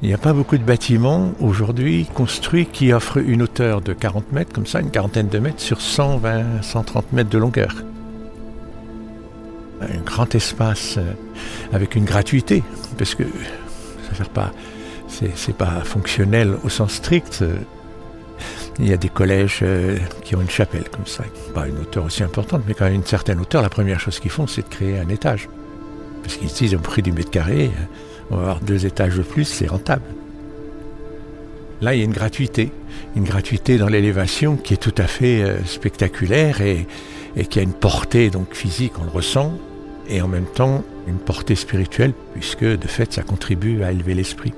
Il 0.01 0.07
n'y 0.07 0.15
a 0.15 0.19
pas 0.19 0.33
beaucoup 0.33 0.57
de 0.57 0.63
bâtiments 0.63 1.31
aujourd'hui 1.39 2.07
construits 2.11 2.65
qui 2.65 2.91
offrent 2.91 3.17
une 3.17 3.43
hauteur 3.43 3.81
de 3.81 3.93
40 3.93 4.31
mètres, 4.31 4.51
comme 4.51 4.65
ça, 4.65 4.79
une 4.79 4.89
quarantaine 4.89 5.27
de 5.27 5.37
mètres 5.37 5.61
sur 5.61 5.79
120, 5.79 6.63
130 6.63 7.13
mètres 7.13 7.29
de 7.29 7.37
longueur 7.37 7.75
un 9.93 10.01
grand 10.01 10.33
espace 10.35 10.95
euh, 10.97 11.13
avec 11.73 11.95
une 11.95 12.05
gratuité, 12.05 12.63
parce 12.97 13.15
que 13.15 13.23
ça 13.23 14.23
ne 14.23 14.29
pas, 14.29 14.51
c'est 15.07 15.55
pas 15.55 15.81
fonctionnel 15.83 16.55
au 16.63 16.69
sens 16.69 16.93
strict. 16.93 17.43
Il 18.79 18.89
y 18.89 18.93
a 18.93 18.97
des 18.97 19.09
collèges 19.09 19.59
euh, 19.61 19.97
qui 20.23 20.35
ont 20.35 20.41
une 20.41 20.49
chapelle 20.49 20.89
comme 20.89 21.05
ça, 21.05 21.23
pas 21.53 21.67
une 21.67 21.77
hauteur 21.77 22.05
aussi 22.05 22.23
importante, 22.23 22.63
mais 22.67 22.73
quand 22.73 22.85
même 22.85 22.95
une 22.95 23.05
certaine 23.05 23.39
hauteur, 23.39 23.61
la 23.61 23.69
première 23.69 23.99
chose 23.99 24.19
qu'ils 24.19 24.31
font, 24.31 24.47
c'est 24.47 24.63
de 24.63 24.73
créer 24.73 24.99
un 24.99 25.07
étage. 25.09 25.47
Parce 26.23 26.35
qu'ici, 26.35 26.65
ils 26.65 26.75
ont 26.75 26.79
pris 26.79 27.01
du 27.01 27.11
mètre 27.11 27.31
carré, 27.31 27.67
euh, 27.67 27.83
on 28.31 28.35
va 28.37 28.41
avoir 28.41 28.59
deux 28.59 28.85
étages 28.85 29.15
de 29.15 29.23
plus, 29.23 29.45
c'est 29.45 29.67
rentable. 29.67 30.03
Là, 31.81 31.93
il 31.93 31.99
y 31.99 32.01
a 32.01 32.05
une 32.05 32.13
gratuité, 32.13 32.71
une 33.15 33.25
gratuité 33.25 33.77
dans 33.77 33.87
l'élévation 33.87 34.55
qui 34.55 34.73
est 34.73 34.77
tout 34.77 34.95
à 34.97 35.07
fait 35.07 35.43
spectaculaire 35.65 36.61
et, 36.61 36.87
et 37.35 37.45
qui 37.45 37.59
a 37.59 37.61
une 37.61 37.73
portée 37.73 38.29
donc 38.29 38.53
physique, 38.53 38.93
on 38.99 39.03
le 39.03 39.09
ressent, 39.09 39.57
et 40.07 40.21
en 40.21 40.27
même 40.27 40.45
temps 40.45 40.83
une 41.07 41.17
portée 41.17 41.55
spirituelle, 41.55 42.13
puisque 42.33 42.65
de 42.65 42.87
fait 42.87 43.13
ça 43.13 43.23
contribue 43.23 43.83
à 43.83 43.91
élever 43.91 44.13
l'esprit. 44.13 44.53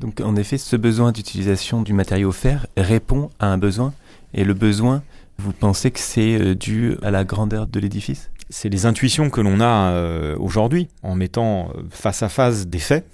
Donc 0.00 0.20
en 0.20 0.34
effet, 0.36 0.56
ce 0.56 0.76
besoin 0.76 1.12
d'utilisation 1.12 1.82
du 1.82 1.92
matériau 1.92 2.32
fer 2.32 2.66
répond 2.76 3.30
à 3.38 3.48
un 3.48 3.58
besoin, 3.58 3.92
et 4.32 4.44
le 4.44 4.54
besoin, 4.54 5.02
vous 5.38 5.52
pensez 5.52 5.90
que 5.90 6.00
c'est 6.00 6.40
euh, 6.40 6.54
dû 6.54 6.96
à 7.02 7.10
la 7.10 7.24
grandeur 7.24 7.66
de 7.66 7.80
l'édifice? 7.80 8.30
C'est 8.48 8.68
les 8.68 8.86
intuitions 8.86 9.30
que 9.30 9.40
l'on 9.40 9.60
a 9.60 9.92
euh, 9.92 10.36
aujourd'hui, 10.38 10.88
en 11.02 11.14
mettant 11.14 11.68
euh, 11.68 11.82
face 11.90 12.22
à 12.22 12.28
face 12.28 12.66
des 12.66 12.78
faits. 12.78 13.06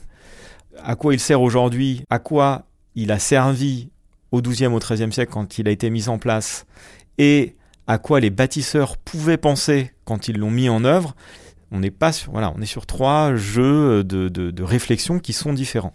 À 0.82 0.94
quoi 0.94 1.14
il 1.14 1.20
sert 1.20 1.42
aujourd'hui? 1.42 2.04
À 2.08 2.18
quoi 2.18 2.66
il 2.94 3.10
a 3.10 3.18
servi 3.18 3.90
au 4.30 4.40
XIIe, 4.40 4.66
au 4.66 4.78
XIIIe 4.78 5.12
siècle 5.12 5.32
quand 5.32 5.58
il 5.58 5.68
a 5.68 5.70
été 5.70 5.90
mis 5.90 6.08
en 6.08 6.18
place? 6.18 6.66
Et 7.18 7.54
à 7.86 7.98
quoi 7.98 8.20
les 8.20 8.30
bâtisseurs 8.30 8.96
pouvaient 8.96 9.36
penser 9.36 9.92
quand 10.04 10.28
ils 10.28 10.38
l'ont 10.38 10.50
mis 10.50 10.68
en 10.68 10.84
œuvre, 10.84 11.14
on 11.72 11.80
n'est 11.80 11.90
pas 11.90 12.12
sur, 12.12 12.32
voilà, 12.32 12.52
on 12.56 12.62
est 12.62 12.66
sur 12.66 12.86
trois 12.86 13.34
jeux 13.34 14.04
de, 14.04 14.28
de, 14.28 14.62
réflexion 14.62 15.18
qui 15.18 15.32
sont 15.32 15.52
différents. 15.52 15.92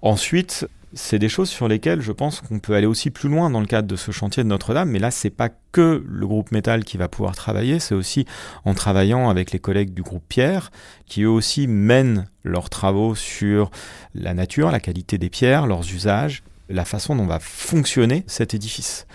Ensuite, 0.00 0.66
c'est 0.94 1.18
des 1.18 1.28
choses 1.28 1.48
sur 1.48 1.68
lesquelles 1.68 2.00
je 2.00 2.12
pense 2.12 2.40
qu'on 2.40 2.58
peut 2.58 2.74
aller 2.74 2.86
aussi 2.86 3.10
plus 3.10 3.28
loin 3.28 3.50
dans 3.50 3.60
le 3.60 3.66
cadre 3.66 3.88
de 3.88 3.96
ce 3.96 4.10
chantier 4.10 4.42
de 4.42 4.48
Notre-Dame, 4.48 4.90
mais 4.90 4.98
là 4.98 5.10
c'est 5.10 5.30
pas 5.30 5.48
que 5.70 6.04
le 6.06 6.26
groupe 6.26 6.52
métal 6.52 6.84
qui 6.84 6.98
va 6.98 7.08
pouvoir 7.08 7.34
travailler, 7.34 7.78
c'est 7.78 7.94
aussi 7.94 8.26
en 8.64 8.74
travaillant 8.74 9.30
avec 9.30 9.52
les 9.52 9.58
collègues 9.58 9.94
du 9.94 10.02
groupe 10.02 10.24
Pierre, 10.28 10.70
qui 11.06 11.22
eux 11.22 11.30
aussi 11.30 11.66
mènent 11.66 12.26
leurs 12.44 12.68
travaux 12.68 13.14
sur 13.14 13.70
la 14.14 14.34
nature, 14.34 14.70
la 14.70 14.80
qualité 14.80 15.16
des 15.16 15.30
pierres, 15.30 15.66
leurs 15.66 15.88
usages, 15.92 16.42
la 16.68 16.84
façon 16.84 17.16
dont 17.16 17.26
va 17.26 17.38
fonctionner 17.38 18.24
cet 18.26 18.54
édifice. 18.54 19.06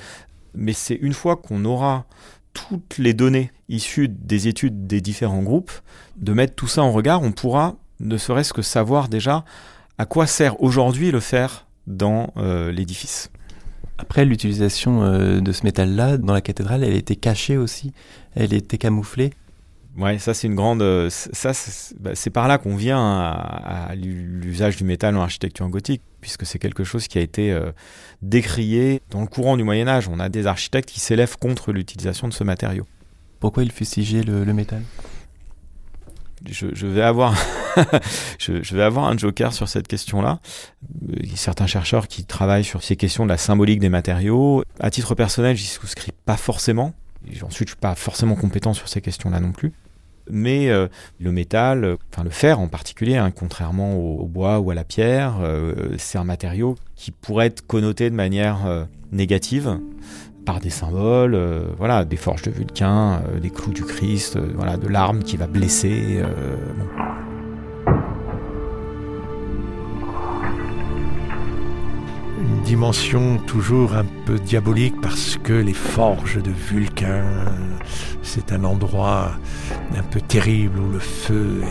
Mais 0.55 0.73
c'est 0.73 0.95
une 0.95 1.13
fois 1.13 1.35
qu'on 1.35 1.65
aura 1.65 2.05
toutes 2.53 2.97
les 2.97 3.13
données 3.13 3.51
issues 3.69 4.09
des 4.09 4.47
études 4.47 4.87
des 4.87 5.01
différents 5.01 5.43
groupes, 5.43 5.71
de 6.17 6.33
mettre 6.33 6.55
tout 6.55 6.67
ça 6.67 6.83
en 6.83 6.91
regard, 6.91 7.21
on 7.21 7.31
pourra 7.31 7.75
ne 7.99 8.17
serait-ce 8.17 8.53
que 8.53 8.61
savoir 8.61 9.09
déjà 9.09 9.43
à 9.97 10.05
quoi 10.05 10.27
sert 10.27 10.61
aujourd'hui 10.61 11.11
le 11.11 11.19
fer 11.19 11.67
dans 11.87 12.33
euh, 12.37 12.71
l'édifice. 12.71 13.31
Après 13.97 14.25
l'utilisation 14.25 15.03
euh, 15.03 15.39
de 15.39 15.51
ce 15.51 15.63
métal-là 15.63 16.17
dans 16.17 16.33
la 16.33 16.41
cathédrale, 16.41 16.83
elle 16.83 16.95
était 16.95 17.15
cachée 17.15 17.57
aussi, 17.57 17.93
elle 18.35 18.53
était 18.53 18.77
camouflée. 18.77 19.31
Ouais, 19.97 20.19
ça 20.19 20.35
c'est 20.35 20.45
une 20.45 20.53
grande. 20.53 20.83
Euh, 20.83 21.09
ça, 21.09 21.53
bah, 21.99 22.11
c'est 22.13 22.29
par 22.29 22.47
là 22.47 22.59
qu'on 22.59 22.75
vient 22.75 22.99
à, 22.99 23.95
l'usage 23.95 24.77
du 24.77 24.83
métal 24.83 25.17
en 25.17 25.21
architecture 25.21 25.67
gothique, 25.69 26.03
puisque 26.21 26.45
c'est 26.45 26.59
quelque 26.59 26.83
chose 26.83 27.07
qui 27.07 27.17
a 27.17 27.21
été 27.21 27.51
euh, 27.51 27.71
décrié 28.21 29.01
dans 29.09 29.21
le 29.21 29.27
courant 29.27 29.57
du 29.57 29.63
Moyen 29.63 29.87
Âge. 29.87 30.07
On 30.07 30.19
a 30.19 30.29
des 30.29 30.45
architectes 30.45 30.87
qui 30.87 30.99
s'élèvent 30.99 31.37
contre 31.37 31.71
l'utilisation 31.71 32.27
de 32.27 32.33
ce 32.33 32.43
matériau. 32.43 32.85
Pourquoi 33.39 33.63
il 33.63 33.71
fustigait 33.71 34.21
le, 34.21 34.43
le 34.43 34.53
métal? 34.53 34.83
Je, 36.47 36.67
je, 36.73 36.85
vais 36.85 37.01
avoir, 37.01 37.35
je, 38.39 38.61
je, 38.61 38.75
vais 38.75 38.83
avoir 38.83 39.07
un 39.07 39.17
joker 39.17 39.51
sur 39.51 39.67
cette 39.67 39.87
question-là. 39.87 40.39
A 41.11 41.35
certains 41.35 41.65
chercheurs 41.65 42.07
qui 42.07 42.23
travaillent 42.23 42.63
sur 42.63 42.83
ces 42.83 42.95
questions 42.95 43.25
de 43.25 43.29
la 43.29 43.37
symbolique 43.37 43.79
des 43.79 43.89
matériaux. 43.89 44.63
À 44.79 44.91
titre 44.91 45.15
personnel, 45.15 45.57
j'y 45.57 45.65
souscris 45.65 46.11
pas 46.25 46.37
forcément. 46.37 46.93
Ensuite, 47.41 47.69
je 47.69 47.73
suis 47.73 47.79
pas 47.81 47.95
forcément 47.95 48.35
compétent 48.35 48.75
sur 48.75 48.87
ces 48.87 49.01
questions-là 49.01 49.39
non 49.39 49.51
plus 49.51 49.73
mais 50.29 50.69
euh, 50.69 50.87
le 51.19 51.31
métal, 51.31 51.83
euh, 51.83 51.95
enfin 52.11 52.23
le 52.23 52.29
fer 52.29 52.59
en 52.59 52.67
particulier, 52.67 53.17
hein, 53.17 53.31
contrairement 53.31 53.95
au, 53.95 54.25
bois 54.25 54.59
ou 54.59 54.71
à 54.71 54.75
la 54.75 54.83
pierre, 54.83 55.35
euh, 55.41 55.73
c'est 55.97 56.17
un 56.17 56.23
matériau 56.23 56.75
qui 56.95 57.11
pourrait 57.11 57.47
être 57.47 57.65
connoté 57.65 58.09
de 58.09 58.15
manière 58.15 58.87
négative 59.11 59.79
par 60.45 60.59
des 60.59 60.69
symboles, 60.69 61.37
voilà, 61.77 62.05
des 62.05 62.15
forges 62.17 62.41
de 62.41 62.51
Vulcain, 62.51 63.21
des 63.41 63.49
clous 63.49 63.73
du 63.73 63.83
Christ, 63.83 64.39
voilà, 64.55 64.77
de 64.77 64.87
l'arme 64.87 65.23
qui 65.23 65.37
va 65.37 65.45
blesser. 65.45 66.21
Une 72.39 72.61
dimension 72.61 73.37
toujours 73.47 73.95
un 73.95 74.05
peu 74.25 74.37
diabolique 74.37 74.99
parce 75.01 75.37
que 75.37 75.53
les 75.53 75.73
forges 75.73 76.41
de 76.41 76.51
Vulcain, 76.51 77.25
c'est 78.21 78.51
un 78.51 78.63
endroit 78.63 79.31
un 79.95 80.03
peu 80.03 80.21
terrible 80.21 80.79
où 80.79 80.91
le 80.91 80.99
feu 80.99 81.61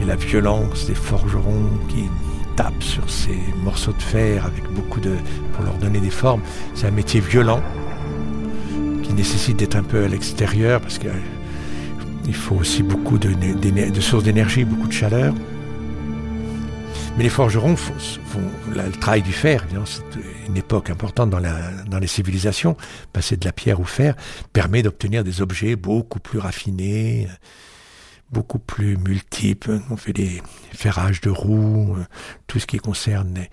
et, 0.00 0.04
la 0.04 0.16
violence 0.16 0.86
des 0.86 0.94
forgerons 0.94 1.70
qui 1.88 2.10
tapent 2.56 2.82
sur 2.82 3.08
ces 3.08 3.38
morceaux 3.64 3.92
de 3.92 4.02
fer 4.02 4.44
avec 4.44 4.70
beaucoup 4.74 5.00
de 5.00 5.14
pour 5.54 5.64
leur 5.64 5.74
donner 5.74 5.98
des 5.98 6.10
formes. 6.10 6.42
C'est 6.74 6.86
un 6.86 6.90
métier 6.90 7.20
violent 7.20 7.62
qui 9.02 9.14
nécessite 9.14 9.56
d'être 9.56 9.76
un 9.76 9.82
peu 9.82 10.04
à 10.04 10.08
l'extérieur 10.08 10.80
parce 10.82 10.98
qu'il 10.98 11.08
euh, 11.08 12.32
faut 12.32 12.56
aussi 12.56 12.82
beaucoup 12.82 13.16
de, 13.16 13.30
de 13.32 14.00
sources 14.00 14.24
d'énergie, 14.24 14.64
beaucoup 14.64 14.88
de 14.88 14.92
chaleur. 14.92 15.32
Mais 17.16 17.22
les 17.22 17.30
forgerons 17.30 17.76
font, 17.76 17.94
le 18.68 18.90
travail 18.90 19.22
du 19.22 19.32
fer, 19.32 19.64
c'est 19.84 20.02
une 20.48 20.56
époque 20.56 20.90
importante 20.90 21.30
dans, 21.30 21.38
la, 21.38 21.70
dans 21.86 22.00
les 22.00 22.08
civilisations. 22.08 22.76
Passer 23.12 23.36
de 23.36 23.44
la 23.44 23.52
pierre 23.52 23.78
au 23.78 23.84
fer 23.84 24.16
permet 24.52 24.82
d'obtenir 24.82 25.22
des 25.22 25.40
objets 25.40 25.76
beaucoup 25.76 26.18
plus 26.18 26.40
raffinés, 26.40 27.28
beaucoup 28.32 28.58
plus 28.58 28.96
multiples. 28.96 29.80
On 29.90 29.96
fait 29.96 30.12
des 30.12 30.42
ferrages 30.72 31.20
de 31.20 31.30
roues, 31.30 31.96
tout 32.48 32.58
ce 32.58 32.66
qui 32.66 32.78
concerne 32.78 33.46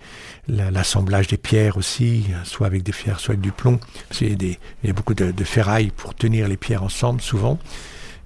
l'assemblage 0.48 1.28
des 1.28 1.36
pierres 1.36 1.76
aussi, 1.76 2.26
soit 2.42 2.66
avec 2.66 2.82
des 2.82 2.92
pierres, 2.92 3.20
soit 3.20 3.34
avec 3.34 3.42
du 3.42 3.52
plomb. 3.52 3.78
il 4.20 4.56
y 4.82 4.90
a 4.90 4.92
beaucoup 4.92 5.14
de, 5.14 5.44
ferrailles 5.44 5.92
pour 5.96 6.16
tenir 6.16 6.48
les 6.48 6.56
pierres 6.56 6.82
ensemble, 6.82 7.20
souvent. 7.20 7.60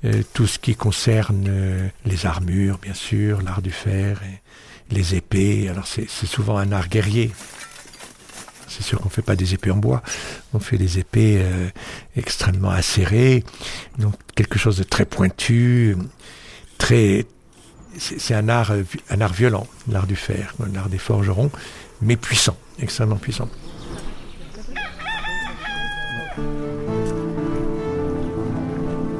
Euh, 0.04 0.22
tout 0.34 0.46
ce 0.46 0.58
qui 0.58 0.76
concerne 0.76 1.46
euh, 1.48 1.88
les 2.04 2.26
armures, 2.26 2.78
bien 2.78 2.94
sûr, 2.94 3.42
l'art 3.42 3.62
du 3.62 3.70
fer. 3.70 4.20
Les 4.90 5.14
épées. 5.14 5.68
Alors 5.68 5.86
c'est 5.86 6.08
souvent 6.26 6.58
un 6.58 6.72
art 6.72 6.88
guerrier. 6.88 7.32
C'est 8.68 8.82
sûr 8.82 8.98
qu'on 8.98 9.06
ne 9.06 9.10
fait 9.10 9.22
pas 9.22 9.36
des 9.36 9.54
épées 9.54 9.70
en 9.70 9.76
bois, 9.76 10.02
on 10.52 10.58
fait 10.58 10.76
des 10.76 10.98
épées 10.98 11.38
euh, 11.40 11.68
extrêmement 12.16 12.70
acérées, 12.70 13.44
donc 13.98 14.14
quelque 14.34 14.58
chose 14.58 14.76
de 14.76 14.82
très 14.82 15.06
pointu. 15.06 15.96
C'est 16.78 18.34
un 18.34 18.48
art, 18.48 18.72
un 19.08 19.20
art 19.20 19.32
violent, 19.32 19.66
l'art 19.88 20.06
du 20.06 20.16
fer, 20.16 20.54
l'art 20.74 20.88
des 20.88 20.98
forgerons, 20.98 21.50
mais 22.02 22.16
puissant, 22.16 22.56
extrêmement 22.78 23.16
puissant. 23.16 23.48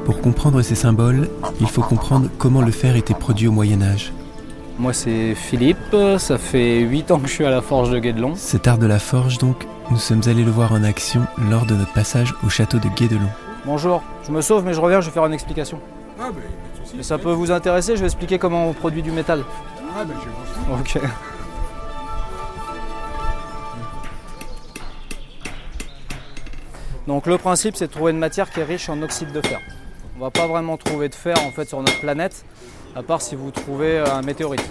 Pour 0.05 0.21
comprendre 0.21 0.61
ces 0.61 0.75
symboles, 0.75 1.29
il 1.59 1.67
faut 1.67 1.81
comprendre 1.81 2.29
comment 2.37 2.61
le 2.61 2.71
fer 2.71 2.95
était 2.95 3.13
produit 3.13 3.47
au 3.47 3.51
Moyen 3.51 3.81
Âge. 3.81 4.13
Moi 4.79 4.93
c'est 4.93 5.33
Philippe, 5.33 5.95
ça 6.19 6.37
fait 6.37 6.81
8 6.81 7.09
ans 7.09 7.19
que 7.19 7.27
je 7.27 7.33
suis 7.33 7.45
à 7.45 7.49
la 7.49 7.63
forge 7.63 7.89
de 7.89 7.97
Guédelon. 7.97 8.35
Cet 8.35 8.67
art 8.67 8.77
de 8.77 8.85
la 8.85 8.99
forge 8.99 9.39
donc, 9.39 9.65
nous 9.89 9.97
sommes 9.97 10.21
allés 10.27 10.43
le 10.43 10.51
voir 10.51 10.71
en 10.71 10.83
action 10.83 11.25
lors 11.49 11.65
de 11.65 11.73
notre 11.73 11.93
passage 11.93 12.35
au 12.45 12.49
château 12.49 12.77
de 12.77 12.87
Guédelon. 12.89 13.27
Bonjour, 13.65 14.03
je 14.27 14.31
me 14.31 14.39
sauve 14.41 14.63
mais 14.63 14.75
je 14.75 14.79
reviens, 14.79 15.01
je 15.01 15.07
vais 15.07 15.13
faire 15.13 15.25
une 15.25 15.33
explication. 15.33 15.81
Ah 16.19 16.29
mais 16.95 17.01
ça 17.01 17.17
peut 17.17 17.31
vous 17.31 17.49
intéresser, 17.49 17.95
je 17.95 18.01
vais 18.01 18.05
expliquer 18.05 18.37
comment 18.37 18.69
on 18.69 18.73
produit 18.73 19.01
du 19.01 19.09
métal. 19.09 19.43
Ah 19.97 20.05
ben 20.05 20.13
je 20.23 20.99
Ok. 20.99 21.03
Donc 27.07 27.25
le 27.25 27.39
principe 27.39 27.75
c'est 27.75 27.87
de 27.87 27.91
trouver 27.91 28.11
une 28.11 28.19
matière 28.19 28.51
qui 28.51 28.59
est 28.59 28.63
riche 28.63 28.89
en 28.89 29.01
oxyde 29.01 29.31
de 29.31 29.41
fer. 29.41 29.59
On 30.17 30.23
va 30.23 30.29
pas 30.29 30.45
vraiment 30.45 30.77
trouver 30.77 31.09
de 31.09 31.15
fer 31.15 31.35
en 31.47 31.51
fait 31.51 31.67
sur 31.67 31.79
notre 31.79 31.99
planète 31.99 32.45
à 32.97 33.03
part 33.03 33.21
si 33.21 33.35
vous 33.35 33.51
trouvez 33.51 33.99
euh, 33.99 34.11
un 34.11 34.23
météorite. 34.23 34.67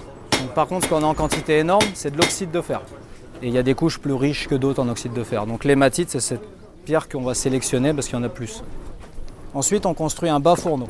par 0.56 0.66
contre, 0.66 0.86
ce 0.86 0.90
qu'on 0.90 1.04
a 1.04 1.06
en 1.06 1.14
quantité 1.14 1.58
énorme, 1.58 1.84
c'est 1.94 2.10
de 2.10 2.16
l'oxyde 2.16 2.50
de 2.50 2.60
fer. 2.60 2.80
Et 3.40 3.46
il 3.46 3.54
y 3.54 3.58
a 3.58 3.62
des 3.62 3.74
couches 3.74 4.00
plus 4.00 4.14
riches 4.14 4.48
que 4.48 4.56
d'autres 4.56 4.82
en 4.82 4.88
oxyde 4.88 5.12
de 5.12 5.22
fer. 5.22 5.46
Donc 5.46 5.64
l'hématite, 5.64 6.10
c'est 6.10 6.18
cette 6.18 6.42
pierre 6.84 7.08
qu'on 7.08 7.22
va 7.22 7.34
sélectionner 7.34 7.94
parce 7.94 8.08
qu'il 8.08 8.18
y 8.18 8.20
en 8.20 8.24
a 8.24 8.28
plus. 8.28 8.64
Ensuite, 9.54 9.86
on 9.86 9.94
construit 9.94 10.28
un 10.28 10.40
bas 10.40 10.56
fourneau. 10.56 10.88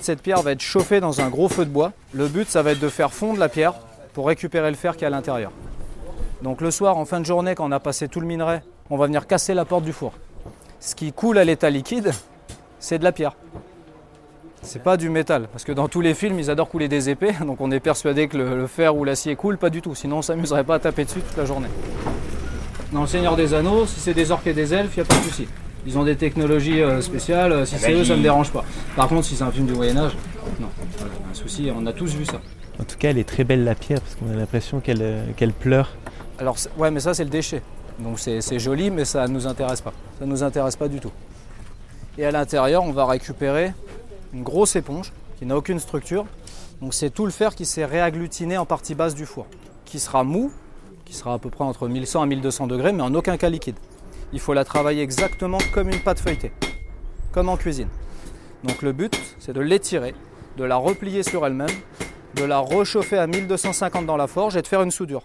Cette 0.00 0.22
pierre 0.22 0.42
va 0.42 0.52
être 0.52 0.60
chauffée 0.60 1.00
dans 1.00 1.20
un 1.20 1.28
gros 1.28 1.48
feu 1.48 1.64
de 1.64 1.70
bois. 1.70 1.92
Le 2.12 2.28
but, 2.28 2.48
ça 2.48 2.62
va 2.62 2.70
être 2.70 2.80
de 2.80 2.88
faire 2.88 3.12
fondre 3.12 3.40
la 3.40 3.48
pierre 3.48 3.74
pour 4.12 4.28
récupérer 4.28 4.70
le 4.70 4.76
fer 4.76 4.96
qui 4.96 5.02
est 5.02 5.08
à 5.08 5.10
l'intérieur. 5.10 5.50
Donc 6.42 6.60
le 6.60 6.70
soir, 6.70 6.98
en 6.98 7.04
fin 7.04 7.18
de 7.18 7.26
journée, 7.26 7.56
quand 7.56 7.66
on 7.66 7.72
a 7.72 7.80
passé 7.80 8.06
tout 8.06 8.20
le 8.20 8.26
minerai, 8.26 8.60
on 8.90 8.96
va 8.96 9.06
venir 9.06 9.26
casser 9.26 9.54
la 9.54 9.64
porte 9.64 9.82
du 9.82 9.92
four. 9.92 10.12
Ce 10.78 10.94
qui 10.94 11.12
coule 11.12 11.38
à 11.38 11.44
l'état 11.44 11.68
liquide, 11.68 12.12
c'est 12.78 13.00
de 13.00 13.04
la 13.04 13.10
pierre. 13.10 13.34
C'est 14.66 14.82
pas 14.82 14.96
du 14.96 15.10
métal, 15.10 15.46
parce 15.52 15.62
que 15.62 15.70
dans 15.70 15.86
tous 15.86 16.00
les 16.00 16.12
films, 16.12 16.40
ils 16.40 16.50
adorent 16.50 16.68
couler 16.68 16.88
des 16.88 17.08
épées, 17.08 17.32
donc 17.46 17.60
on 17.60 17.70
est 17.70 17.78
persuadé 17.78 18.26
que 18.26 18.36
le, 18.36 18.66
fer 18.66 18.96
ou 18.96 19.04
l'acier 19.04 19.36
coule, 19.36 19.58
pas 19.58 19.70
du 19.70 19.80
tout, 19.80 19.94
sinon 19.94 20.18
on 20.18 20.22
s'amuserait 20.22 20.64
pas 20.64 20.74
à 20.74 20.78
taper 20.80 21.04
dessus 21.04 21.20
toute 21.20 21.36
la 21.36 21.44
journée. 21.44 21.68
Dans 22.92 23.02
le 23.02 23.06
Seigneur 23.06 23.36
des 23.36 23.54
Anneaux, 23.54 23.86
si 23.86 24.00
c'est 24.00 24.12
des 24.12 24.32
orques 24.32 24.48
et 24.48 24.52
des 24.52 24.74
elfes, 24.74 24.96
il 24.96 25.00
n'y 25.00 25.06
a 25.06 25.08
pas 25.08 25.14
de 25.14 25.22
souci. 25.22 25.46
Ils 25.86 25.96
ont 25.96 26.02
des 26.02 26.16
technologies 26.16 26.82
euh, 26.82 27.00
spéciales, 27.00 27.52
euh, 27.52 27.64
si 27.64 27.76
c'est 27.78 27.92
eux, 27.92 28.04
ça 28.04 28.14
ne 28.14 28.18
me 28.18 28.22
dérange 28.24 28.50
pas. 28.50 28.64
Par 28.96 29.06
contre, 29.06 29.24
si 29.24 29.36
c'est 29.36 29.44
un 29.44 29.52
film 29.52 29.66
du 29.66 29.72
Moyen-Âge, 29.72 30.16
non, 30.58 30.66
un 31.30 31.34
souci, 31.34 31.70
on 31.72 31.86
a 31.86 31.92
tous 31.92 32.12
vu 32.16 32.24
ça. 32.24 32.40
En 32.80 32.84
tout 32.84 32.96
cas, 32.98 33.10
elle 33.10 33.18
est 33.18 33.28
très 33.28 33.44
belle 33.44 33.62
la 33.62 33.76
pierre, 33.76 34.00
parce 34.00 34.16
qu'on 34.16 34.32
a 34.32 34.36
l'impression 34.36 34.80
qu'elle 34.80 35.00
euh, 35.00 35.50
pleure. 35.60 35.94
Alors, 36.40 36.56
ouais, 36.76 36.90
mais 36.90 37.00
ça, 37.00 37.14
c'est 37.14 37.24
le 37.24 37.30
déchet. 37.30 37.62
Donc 38.00 38.18
c'est 38.18 38.58
joli, 38.58 38.90
mais 38.90 39.04
ça 39.04 39.28
ne 39.28 39.32
nous 39.32 39.46
intéresse 39.46 39.80
pas. 39.80 39.92
Ça 40.18 40.26
ne 40.26 40.30
nous 40.30 40.42
intéresse 40.42 40.76
pas 40.76 40.88
du 40.88 40.98
tout. 40.98 41.12
Et 42.18 42.26
à 42.26 42.30
l'intérieur, 42.30 42.82
on 42.82 42.92
va 42.92 43.06
récupérer 43.06 43.72
une 44.36 44.42
grosse 44.42 44.76
éponge 44.76 45.12
qui 45.38 45.46
n'a 45.46 45.56
aucune 45.56 45.80
structure. 45.80 46.26
Donc 46.82 46.92
c'est 46.92 47.10
tout 47.10 47.24
le 47.24 47.30
fer 47.30 47.54
qui 47.54 47.64
s'est 47.64 47.86
réagglutiné 47.86 48.58
en 48.58 48.66
partie 48.66 48.94
basse 48.94 49.14
du 49.14 49.24
four, 49.24 49.46
qui 49.86 49.98
sera 49.98 50.24
mou, 50.24 50.52
qui 51.06 51.14
sera 51.14 51.32
à 51.32 51.38
peu 51.38 51.48
près 51.48 51.64
entre 51.64 51.88
1100 51.88 52.24
et 52.24 52.28
1200 52.28 52.66
degrés, 52.66 52.92
mais 52.92 53.02
en 53.02 53.14
aucun 53.14 53.38
cas 53.38 53.48
liquide. 53.48 53.76
Il 54.32 54.40
faut 54.40 54.52
la 54.52 54.64
travailler 54.64 55.02
exactement 55.02 55.58
comme 55.72 55.88
une 55.88 56.00
pâte 56.00 56.20
feuilletée, 56.20 56.52
comme 57.32 57.48
en 57.48 57.56
cuisine. 57.56 57.88
Donc 58.62 58.82
le 58.82 58.92
but, 58.92 59.18
c'est 59.38 59.54
de 59.54 59.60
l'étirer, 59.60 60.14
de 60.58 60.64
la 60.64 60.76
replier 60.76 61.22
sur 61.22 61.46
elle-même, 61.46 61.70
de 62.34 62.44
la 62.44 62.58
rechauffer 62.58 63.16
à 63.16 63.26
1250 63.26 64.04
dans 64.04 64.18
la 64.18 64.26
forge 64.26 64.56
et 64.56 64.62
de 64.62 64.66
faire 64.66 64.82
une 64.82 64.90
soudure. 64.90 65.22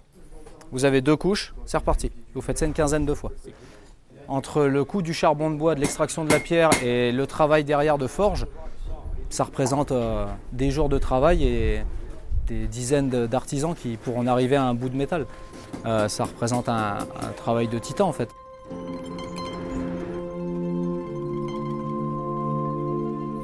Vous 0.71 0.85
avez 0.85 1.01
deux 1.01 1.17
couches, 1.17 1.53
c'est 1.65 1.77
reparti. 1.77 2.11
Vous 2.33 2.41
faites 2.41 2.59
ça 2.59 2.65
une 2.65 2.73
quinzaine 2.73 3.05
de 3.05 3.13
fois. 3.13 3.33
Entre 4.29 4.63
le 4.63 4.85
coût 4.85 5.01
du 5.01 5.13
charbon 5.13 5.51
de 5.51 5.57
bois, 5.57 5.75
de 5.75 5.81
l'extraction 5.81 6.23
de 6.23 6.31
la 6.31 6.39
pierre 6.39 6.69
et 6.81 7.11
le 7.11 7.27
travail 7.27 7.65
derrière 7.65 7.97
de 7.97 8.07
forge, 8.07 8.47
ça 9.31 9.45
représente 9.45 9.91
euh, 9.91 10.25
des 10.51 10.71
jours 10.71 10.89
de 10.89 10.97
travail 10.97 11.43
et 11.43 11.81
des 12.47 12.67
dizaines 12.67 13.09
d'artisans 13.27 13.73
qui 13.73 13.97
pourront 13.97 14.27
arriver 14.27 14.57
à 14.57 14.65
un 14.65 14.73
bout 14.73 14.89
de 14.89 14.97
métal. 14.97 15.25
Euh, 15.85 16.07
ça 16.09 16.25
représente 16.25 16.67
un, 16.69 16.97
travail 17.37 17.67
de 17.67 17.79
titan 17.79 18.09
en 18.09 18.11
fait. 18.11 18.29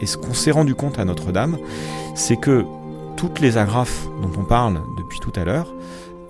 Et 0.01 0.05
ce 0.05 0.17
qu'on 0.17 0.33
s'est 0.33 0.51
rendu 0.51 0.75
compte 0.75 0.99
à 0.99 1.05
Notre-Dame, 1.05 1.57
c'est 2.15 2.37
que 2.37 2.65
toutes 3.15 3.39
les 3.39 3.57
agrafes 3.57 4.05
dont 4.21 4.31
on 4.37 4.43
parle 4.43 4.81
depuis 4.97 5.19
tout 5.19 5.33
à 5.35 5.43
l'heure, 5.43 5.73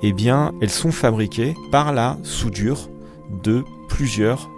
eh 0.04 0.14
bien, 0.14 0.54
elles 0.62 0.70
sont 0.70 0.92
fabriquées 0.92 1.56
par 1.72 1.92
la 1.92 2.18
soudure 2.24 2.90
de 3.44 3.66
plusieurs 3.90 4.50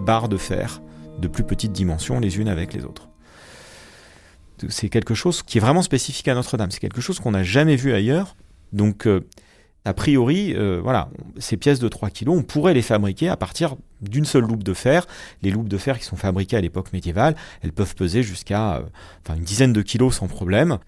barres 0.00 0.28
de 0.28 0.36
fer 0.36 0.82
de 1.18 1.28
plus 1.28 1.44
petites 1.44 1.72
dimensions 1.72 2.20
les 2.20 2.38
unes 2.38 2.48
avec 2.48 2.74
les 2.74 2.84
autres 2.84 3.08
c'est 4.68 4.88
quelque 4.88 5.14
chose 5.14 5.42
qui 5.42 5.58
est 5.58 5.60
vraiment 5.60 5.82
spécifique 5.82 6.28
à 6.28 6.34
Notre-Dame. 6.34 6.70
C'est 6.70 6.80
quelque 6.80 7.00
chose 7.00 7.20
qu'on 7.20 7.32
n'a 7.32 7.42
jamais 7.42 7.76
vu 7.76 7.92
ailleurs. 7.92 8.36
Donc, 8.72 9.06
euh, 9.06 9.20
a 9.84 9.94
priori, 9.94 10.54
euh, 10.54 10.80
voilà, 10.82 11.08
ces 11.38 11.56
pièces 11.56 11.78
de 11.78 11.88
3 11.88 12.10
kg, 12.10 12.28
on 12.28 12.42
pourrait 12.42 12.74
les 12.74 12.82
fabriquer 12.82 13.28
à 13.28 13.36
partir 13.36 13.76
d'une 14.02 14.24
seule 14.24 14.44
loupe 14.44 14.62
de 14.62 14.74
fer. 14.74 15.06
Les 15.42 15.50
loupes 15.50 15.68
de 15.68 15.78
fer 15.78 15.98
qui 15.98 16.04
sont 16.04 16.16
fabriquées 16.16 16.56
à 16.56 16.60
l'époque 16.60 16.92
médiévale, 16.92 17.36
elles 17.62 17.72
peuvent 17.72 17.94
peser 17.94 18.22
jusqu'à 18.22 18.76
euh, 18.76 18.82
une 19.34 19.44
dizaine 19.44 19.72
de 19.72 19.82
kilos 19.82 20.16
sans 20.16 20.28
problème. 20.28 20.78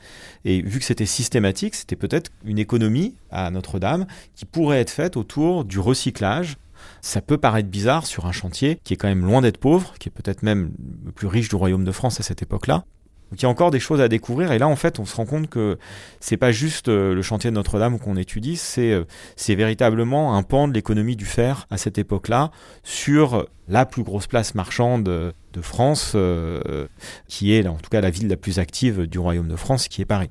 Et 0.44 0.60
vu 0.62 0.78
que 0.78 0.84
c'était 0.84 1.06
systématique, 1.06 1.74
c'était 1.74 1.96
peut-être 1.96 2.30
une 2.44 2.58
économie 2.58 3.14
à 3.30 3.50
Notre-Dame 3.50 4.06
qui 4.34 4.44
pourrait 4.44 4.80
être 4.80 4.90
faite 4.90 5.16
autour 5.16 5.64
du 5.64 5.78
recyclage 5.78 6.56
ça 7.00 7.20
peut 7.20 7.38
paraître 7.38 7.68
bizarre 7.68 8.06
sur 8.06 8.26
un 8.26 8.32
chantier 8.32 8.80
qui 8.84 8.94
est 8.94 8.96
quand 8.96 9.08
même 9.08 9.24
loin 9.24 9.40
d'être 9.40 9.58
pauvre, 9.58 9.94
qui 9.98 10.08
est 10.08 10.12
peut-être 10.12 10.42
même 10.42 10.72
le 11.04 11.12
plus 11.12 11.26
riche 11.26 11.48
du 11.48 11.56
royaume 11.56 11.84
de 11.84 11.92
France 11.92 12.20
à 12.20 12.22
cette 12.22 12.42
époque-là. 12.42 12.84
Donc 13.30 13.40
il 13.40 13.44
y 13.44 13.46
a 13.46 13.48
encore 13.48 13.70
des 13.70 13.78
choses 13.78 14.00
à 14.00 14.08
découvrir 14.08 14.50
et 14.50 14.58
là 14.58 14.66
en 14.66 14.74
fait 14.74 14.98
on 14.98 15.04
se 15.04 15.14
rend 15.14 15.24
compte 15.24 15.48
que 15.48 15.78
c'est 16.18 16.36
pas 16.36 16.50
juste 16.50 16.88
euh, 16.88 17.14
le 17.14 17.22
chantier 17.22 17.50
de 17.50 17.54
Notre-Dame 17.54 17.98
qu'on 18.00 18.16
étudie, 18.16 18.56
c'est 18.56 18.90
euh, 18.90 19.04
c'est 19.36 19.54
véritablement 19.54 20.36
un 20.36 20.42
pan 20.42 20.66
de 20.66 20.72
l'économie 20.72 21.14
du 21.14 21.26
fer 21.26 21.66
à 21.70 21.76
cette 21.76 21.96
époque-là 21.96 22.50
sur 22.82 23.46
la 23.68 23.86
plus 23.86 24.02
grosse 24.02 24.26
place 24.26 24.56
marchande 24.56 25.04
de 25.04 25.60
France 25.62 26.12
euh, 26.16 26.88
qui 27.28 27.54
est 27.54 27.66
en 27.68 27.76
tout 27.76 27.88
cas 27.88 28.00
la 28.00 28.10
ville 28.10 28.28
la 28.28 28.36
plus 28.36 28.58
active 28.58 29.06
du 29.06 29.20
royaume 29.20 29.48
de 29.48 29.56
France 29.56 29.86
qui 29.86 30.02
est 30.02 30.06
Paris. 30.06 30.30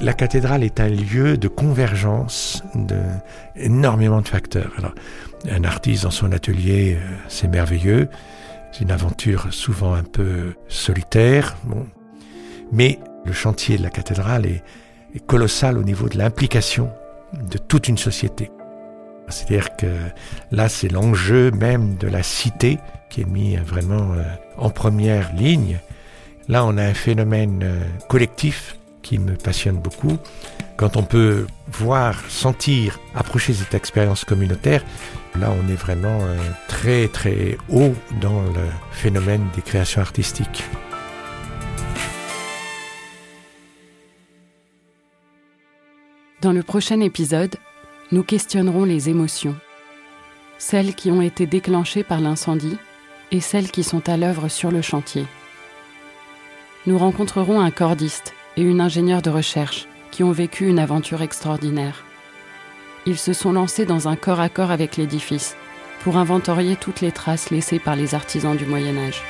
La 0.00 0.12
cathédrale 0.12 0.64
est 0.64 0.80
un 0.80 0.88
lieu 0.88 1.36
de 1.36 1.46
convergence 1.46 2.64
de 2.74 2.98
énormément 3.54 4.20
de 4.20 4.26
facteurs. 4.26 4.72
Un 5.48 5.62
artiste 5.62 6.02
dans 6.02 6.10
son 6.10 6.32
atelier, 6.32 6.98
c'est 7.28 7.46
merveilleux. 7.46 8.08
C'est 8.74 8.82
une 8.82 8.90
aventure 8.90 9.54
souvent 9.54 9.94
un 9.94 10.02
peu 10.02 10.54
solitaire, 10.66 11.56
bon. 11.62 11.86
mais 12.72 12.98
le 13.24 13.32
chantier 13.32 13.78
de 13.78 13.84
la 13.84 13.90
cathédrale 13.90 14.46
est, 14.46 14.64
colossal 15.28 15.78
au 15.78 15.84
niveau 15.84 16.08
de 16.08 16.18
l'implication 16.18 16.90
de 17.34 17.56
toute 17.56 17.86
une 17.86 17.98
société. 17.98 18.50
C'est-à-dire 19.28 19.76
que 19.76 19.86
là, 20.50 20.68
c'est 20.68 20.88
l'enjeu 20.88 21.52
même 21.52 21.94
de 21.94 22.08
la 22.08 22.24
cité 22.24 22.80
qui 23.10 23.20
est 23.20 23.28
mis 23.28 23.54
vraiment 23.54 24.14
euh, 24.14 24.24
en 24.56 24.70
première 24.70 25.32
ligne. 25.34 25.78
Là, 26.48 26.66
on 26.66 26.76
a 26.76 26.82
un 26.82 26.94
phénomène 26.94 27.60
euh, 27.62 27.80
collectif 28.08 28.76
qui 29.02 29.18
me 29.20 29.36
passionne 29.36 29.76
beaucoup. 29.76 30.18
Quand 30.76 30.96
on 30.96 31.02
peut 31.02 31.46
voir, 31.68 32.20
sentir, 32.28 32.98
approcher 33.14 33.52
cette 33.54 33.74
expérience 33.74 34.24
communautaire, 34.24 34.82
Là, 35.38 35.50
on 35.50 35.68
est 35.68 35.76
vraiment 35.76 36.20
euh, 36.22 36.36
très 36.68 37.08
très 37.08 37.58
haut 37.68 37.94
dans 38.20 38.42
le 38.42 38.68
phénomène 38.92 39.44
des 39.56 39.62
créations 39.62 40.00
artistiques. 40.00 40.62
Dans 46.40 46.52
le 46.52 46.62
prochain 46.62 47.00
épisode, 47.00 47.56
nous 48.12 48.22
questionnerons 48.22 48.84
les 48.84 49.08
émotions, 49.08 49.56
celles 50.58 50.94
qui 50.94 51.10
ont 51.10 51.22
été 51.22 51.46
déclenchées 51.46 52.04
par 52.04 52.20
l'incendie 52.20 52.76
et 53.32 53.40
celles 53.40 53.70
qui 53.70 53.82
sont 53.82 54.08
à 54.08 54.16
l'œuvre 54.16 54.48
sur 54.48 54.70
le 54.70 54.82
chantier. 54.82 55.26
Nous 56.86 56.98
rencontrerons 56.98 57.60
un 57.60 57.70
cordiste 57.72 58.34
et 58.56 58.62
une 58.62 58.80
ingénieure 58.80 59.22
de 59.22 59.30
recherche 59.30 59.88
qui 60.14 60.22
ont 60.22 60.32
vécu 60.32 60.68
une 60.68 60.78
aventure 60.78 61.22
extraordinaire 61.22 62.04
ils 63.06 63.18
se 63.18 63.32
sont 63.32 63.52
lancés 63.52 63.84
dans 63.84 64.08
un 64.08 64.16
corps 64.16 64.40
à 64.40 64.48
corps 64.48 64.70
avec 64.70 64.96
l'édifice 64.96 65.56
pour 66.02 66.16
inventorier 66.16 66.76
toutes 66.76 67.00
les 67.00 67.12
traces 67.12 67.50
laissées 67.50 67.78
par 67.78 67.96
les 67.96 68.14
artisans 68.14 68.56
du 68.56 68.66
Moyen 68.66 68.96
Âge. 68.96 69.22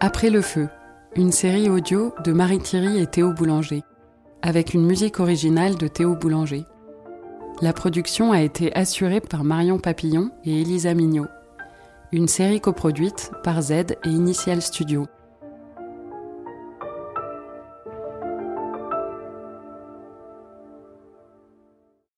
Après 0.00 0.30
le 0.30 0.42
feu, 0.42 0.68
une 1.16 1.32
série 1.32 1.68
audio 1.68 2.14
de 2.24 2.32
Marie 2.32 2.58
Thierry 2.58 3.00
et 3.00 3.06
Théo 3.06 3.32
Boulanger, 3.32 3.82
avec 4.42 4.74
une 4.74 4.86
musique 4.86 5.18
originale 5.20 5.76
de 5.76 5.88
Théo 5.88 6.14
Boulanger. 6.14 6.64
La 7.60 7.72
production 7.72 8.32
a 8.32 8.40
été 8.40 8.74
assurée 8.76 9.20
par 9.20 9.44
Marion 9.44 9.78
Papillon 9.78 10.30
et 10.44 10.60
Elisa 10.60 10.94
Mignot. 10.94 11.26
Une 12.12 12.28
série 12.28 12.60
coproduite 12.60 13.32
par 13.42 13.60
Z 13.60 13.72
et 13.72 14.08
Initial 14.08 14.62
Studio. 14.62 15.06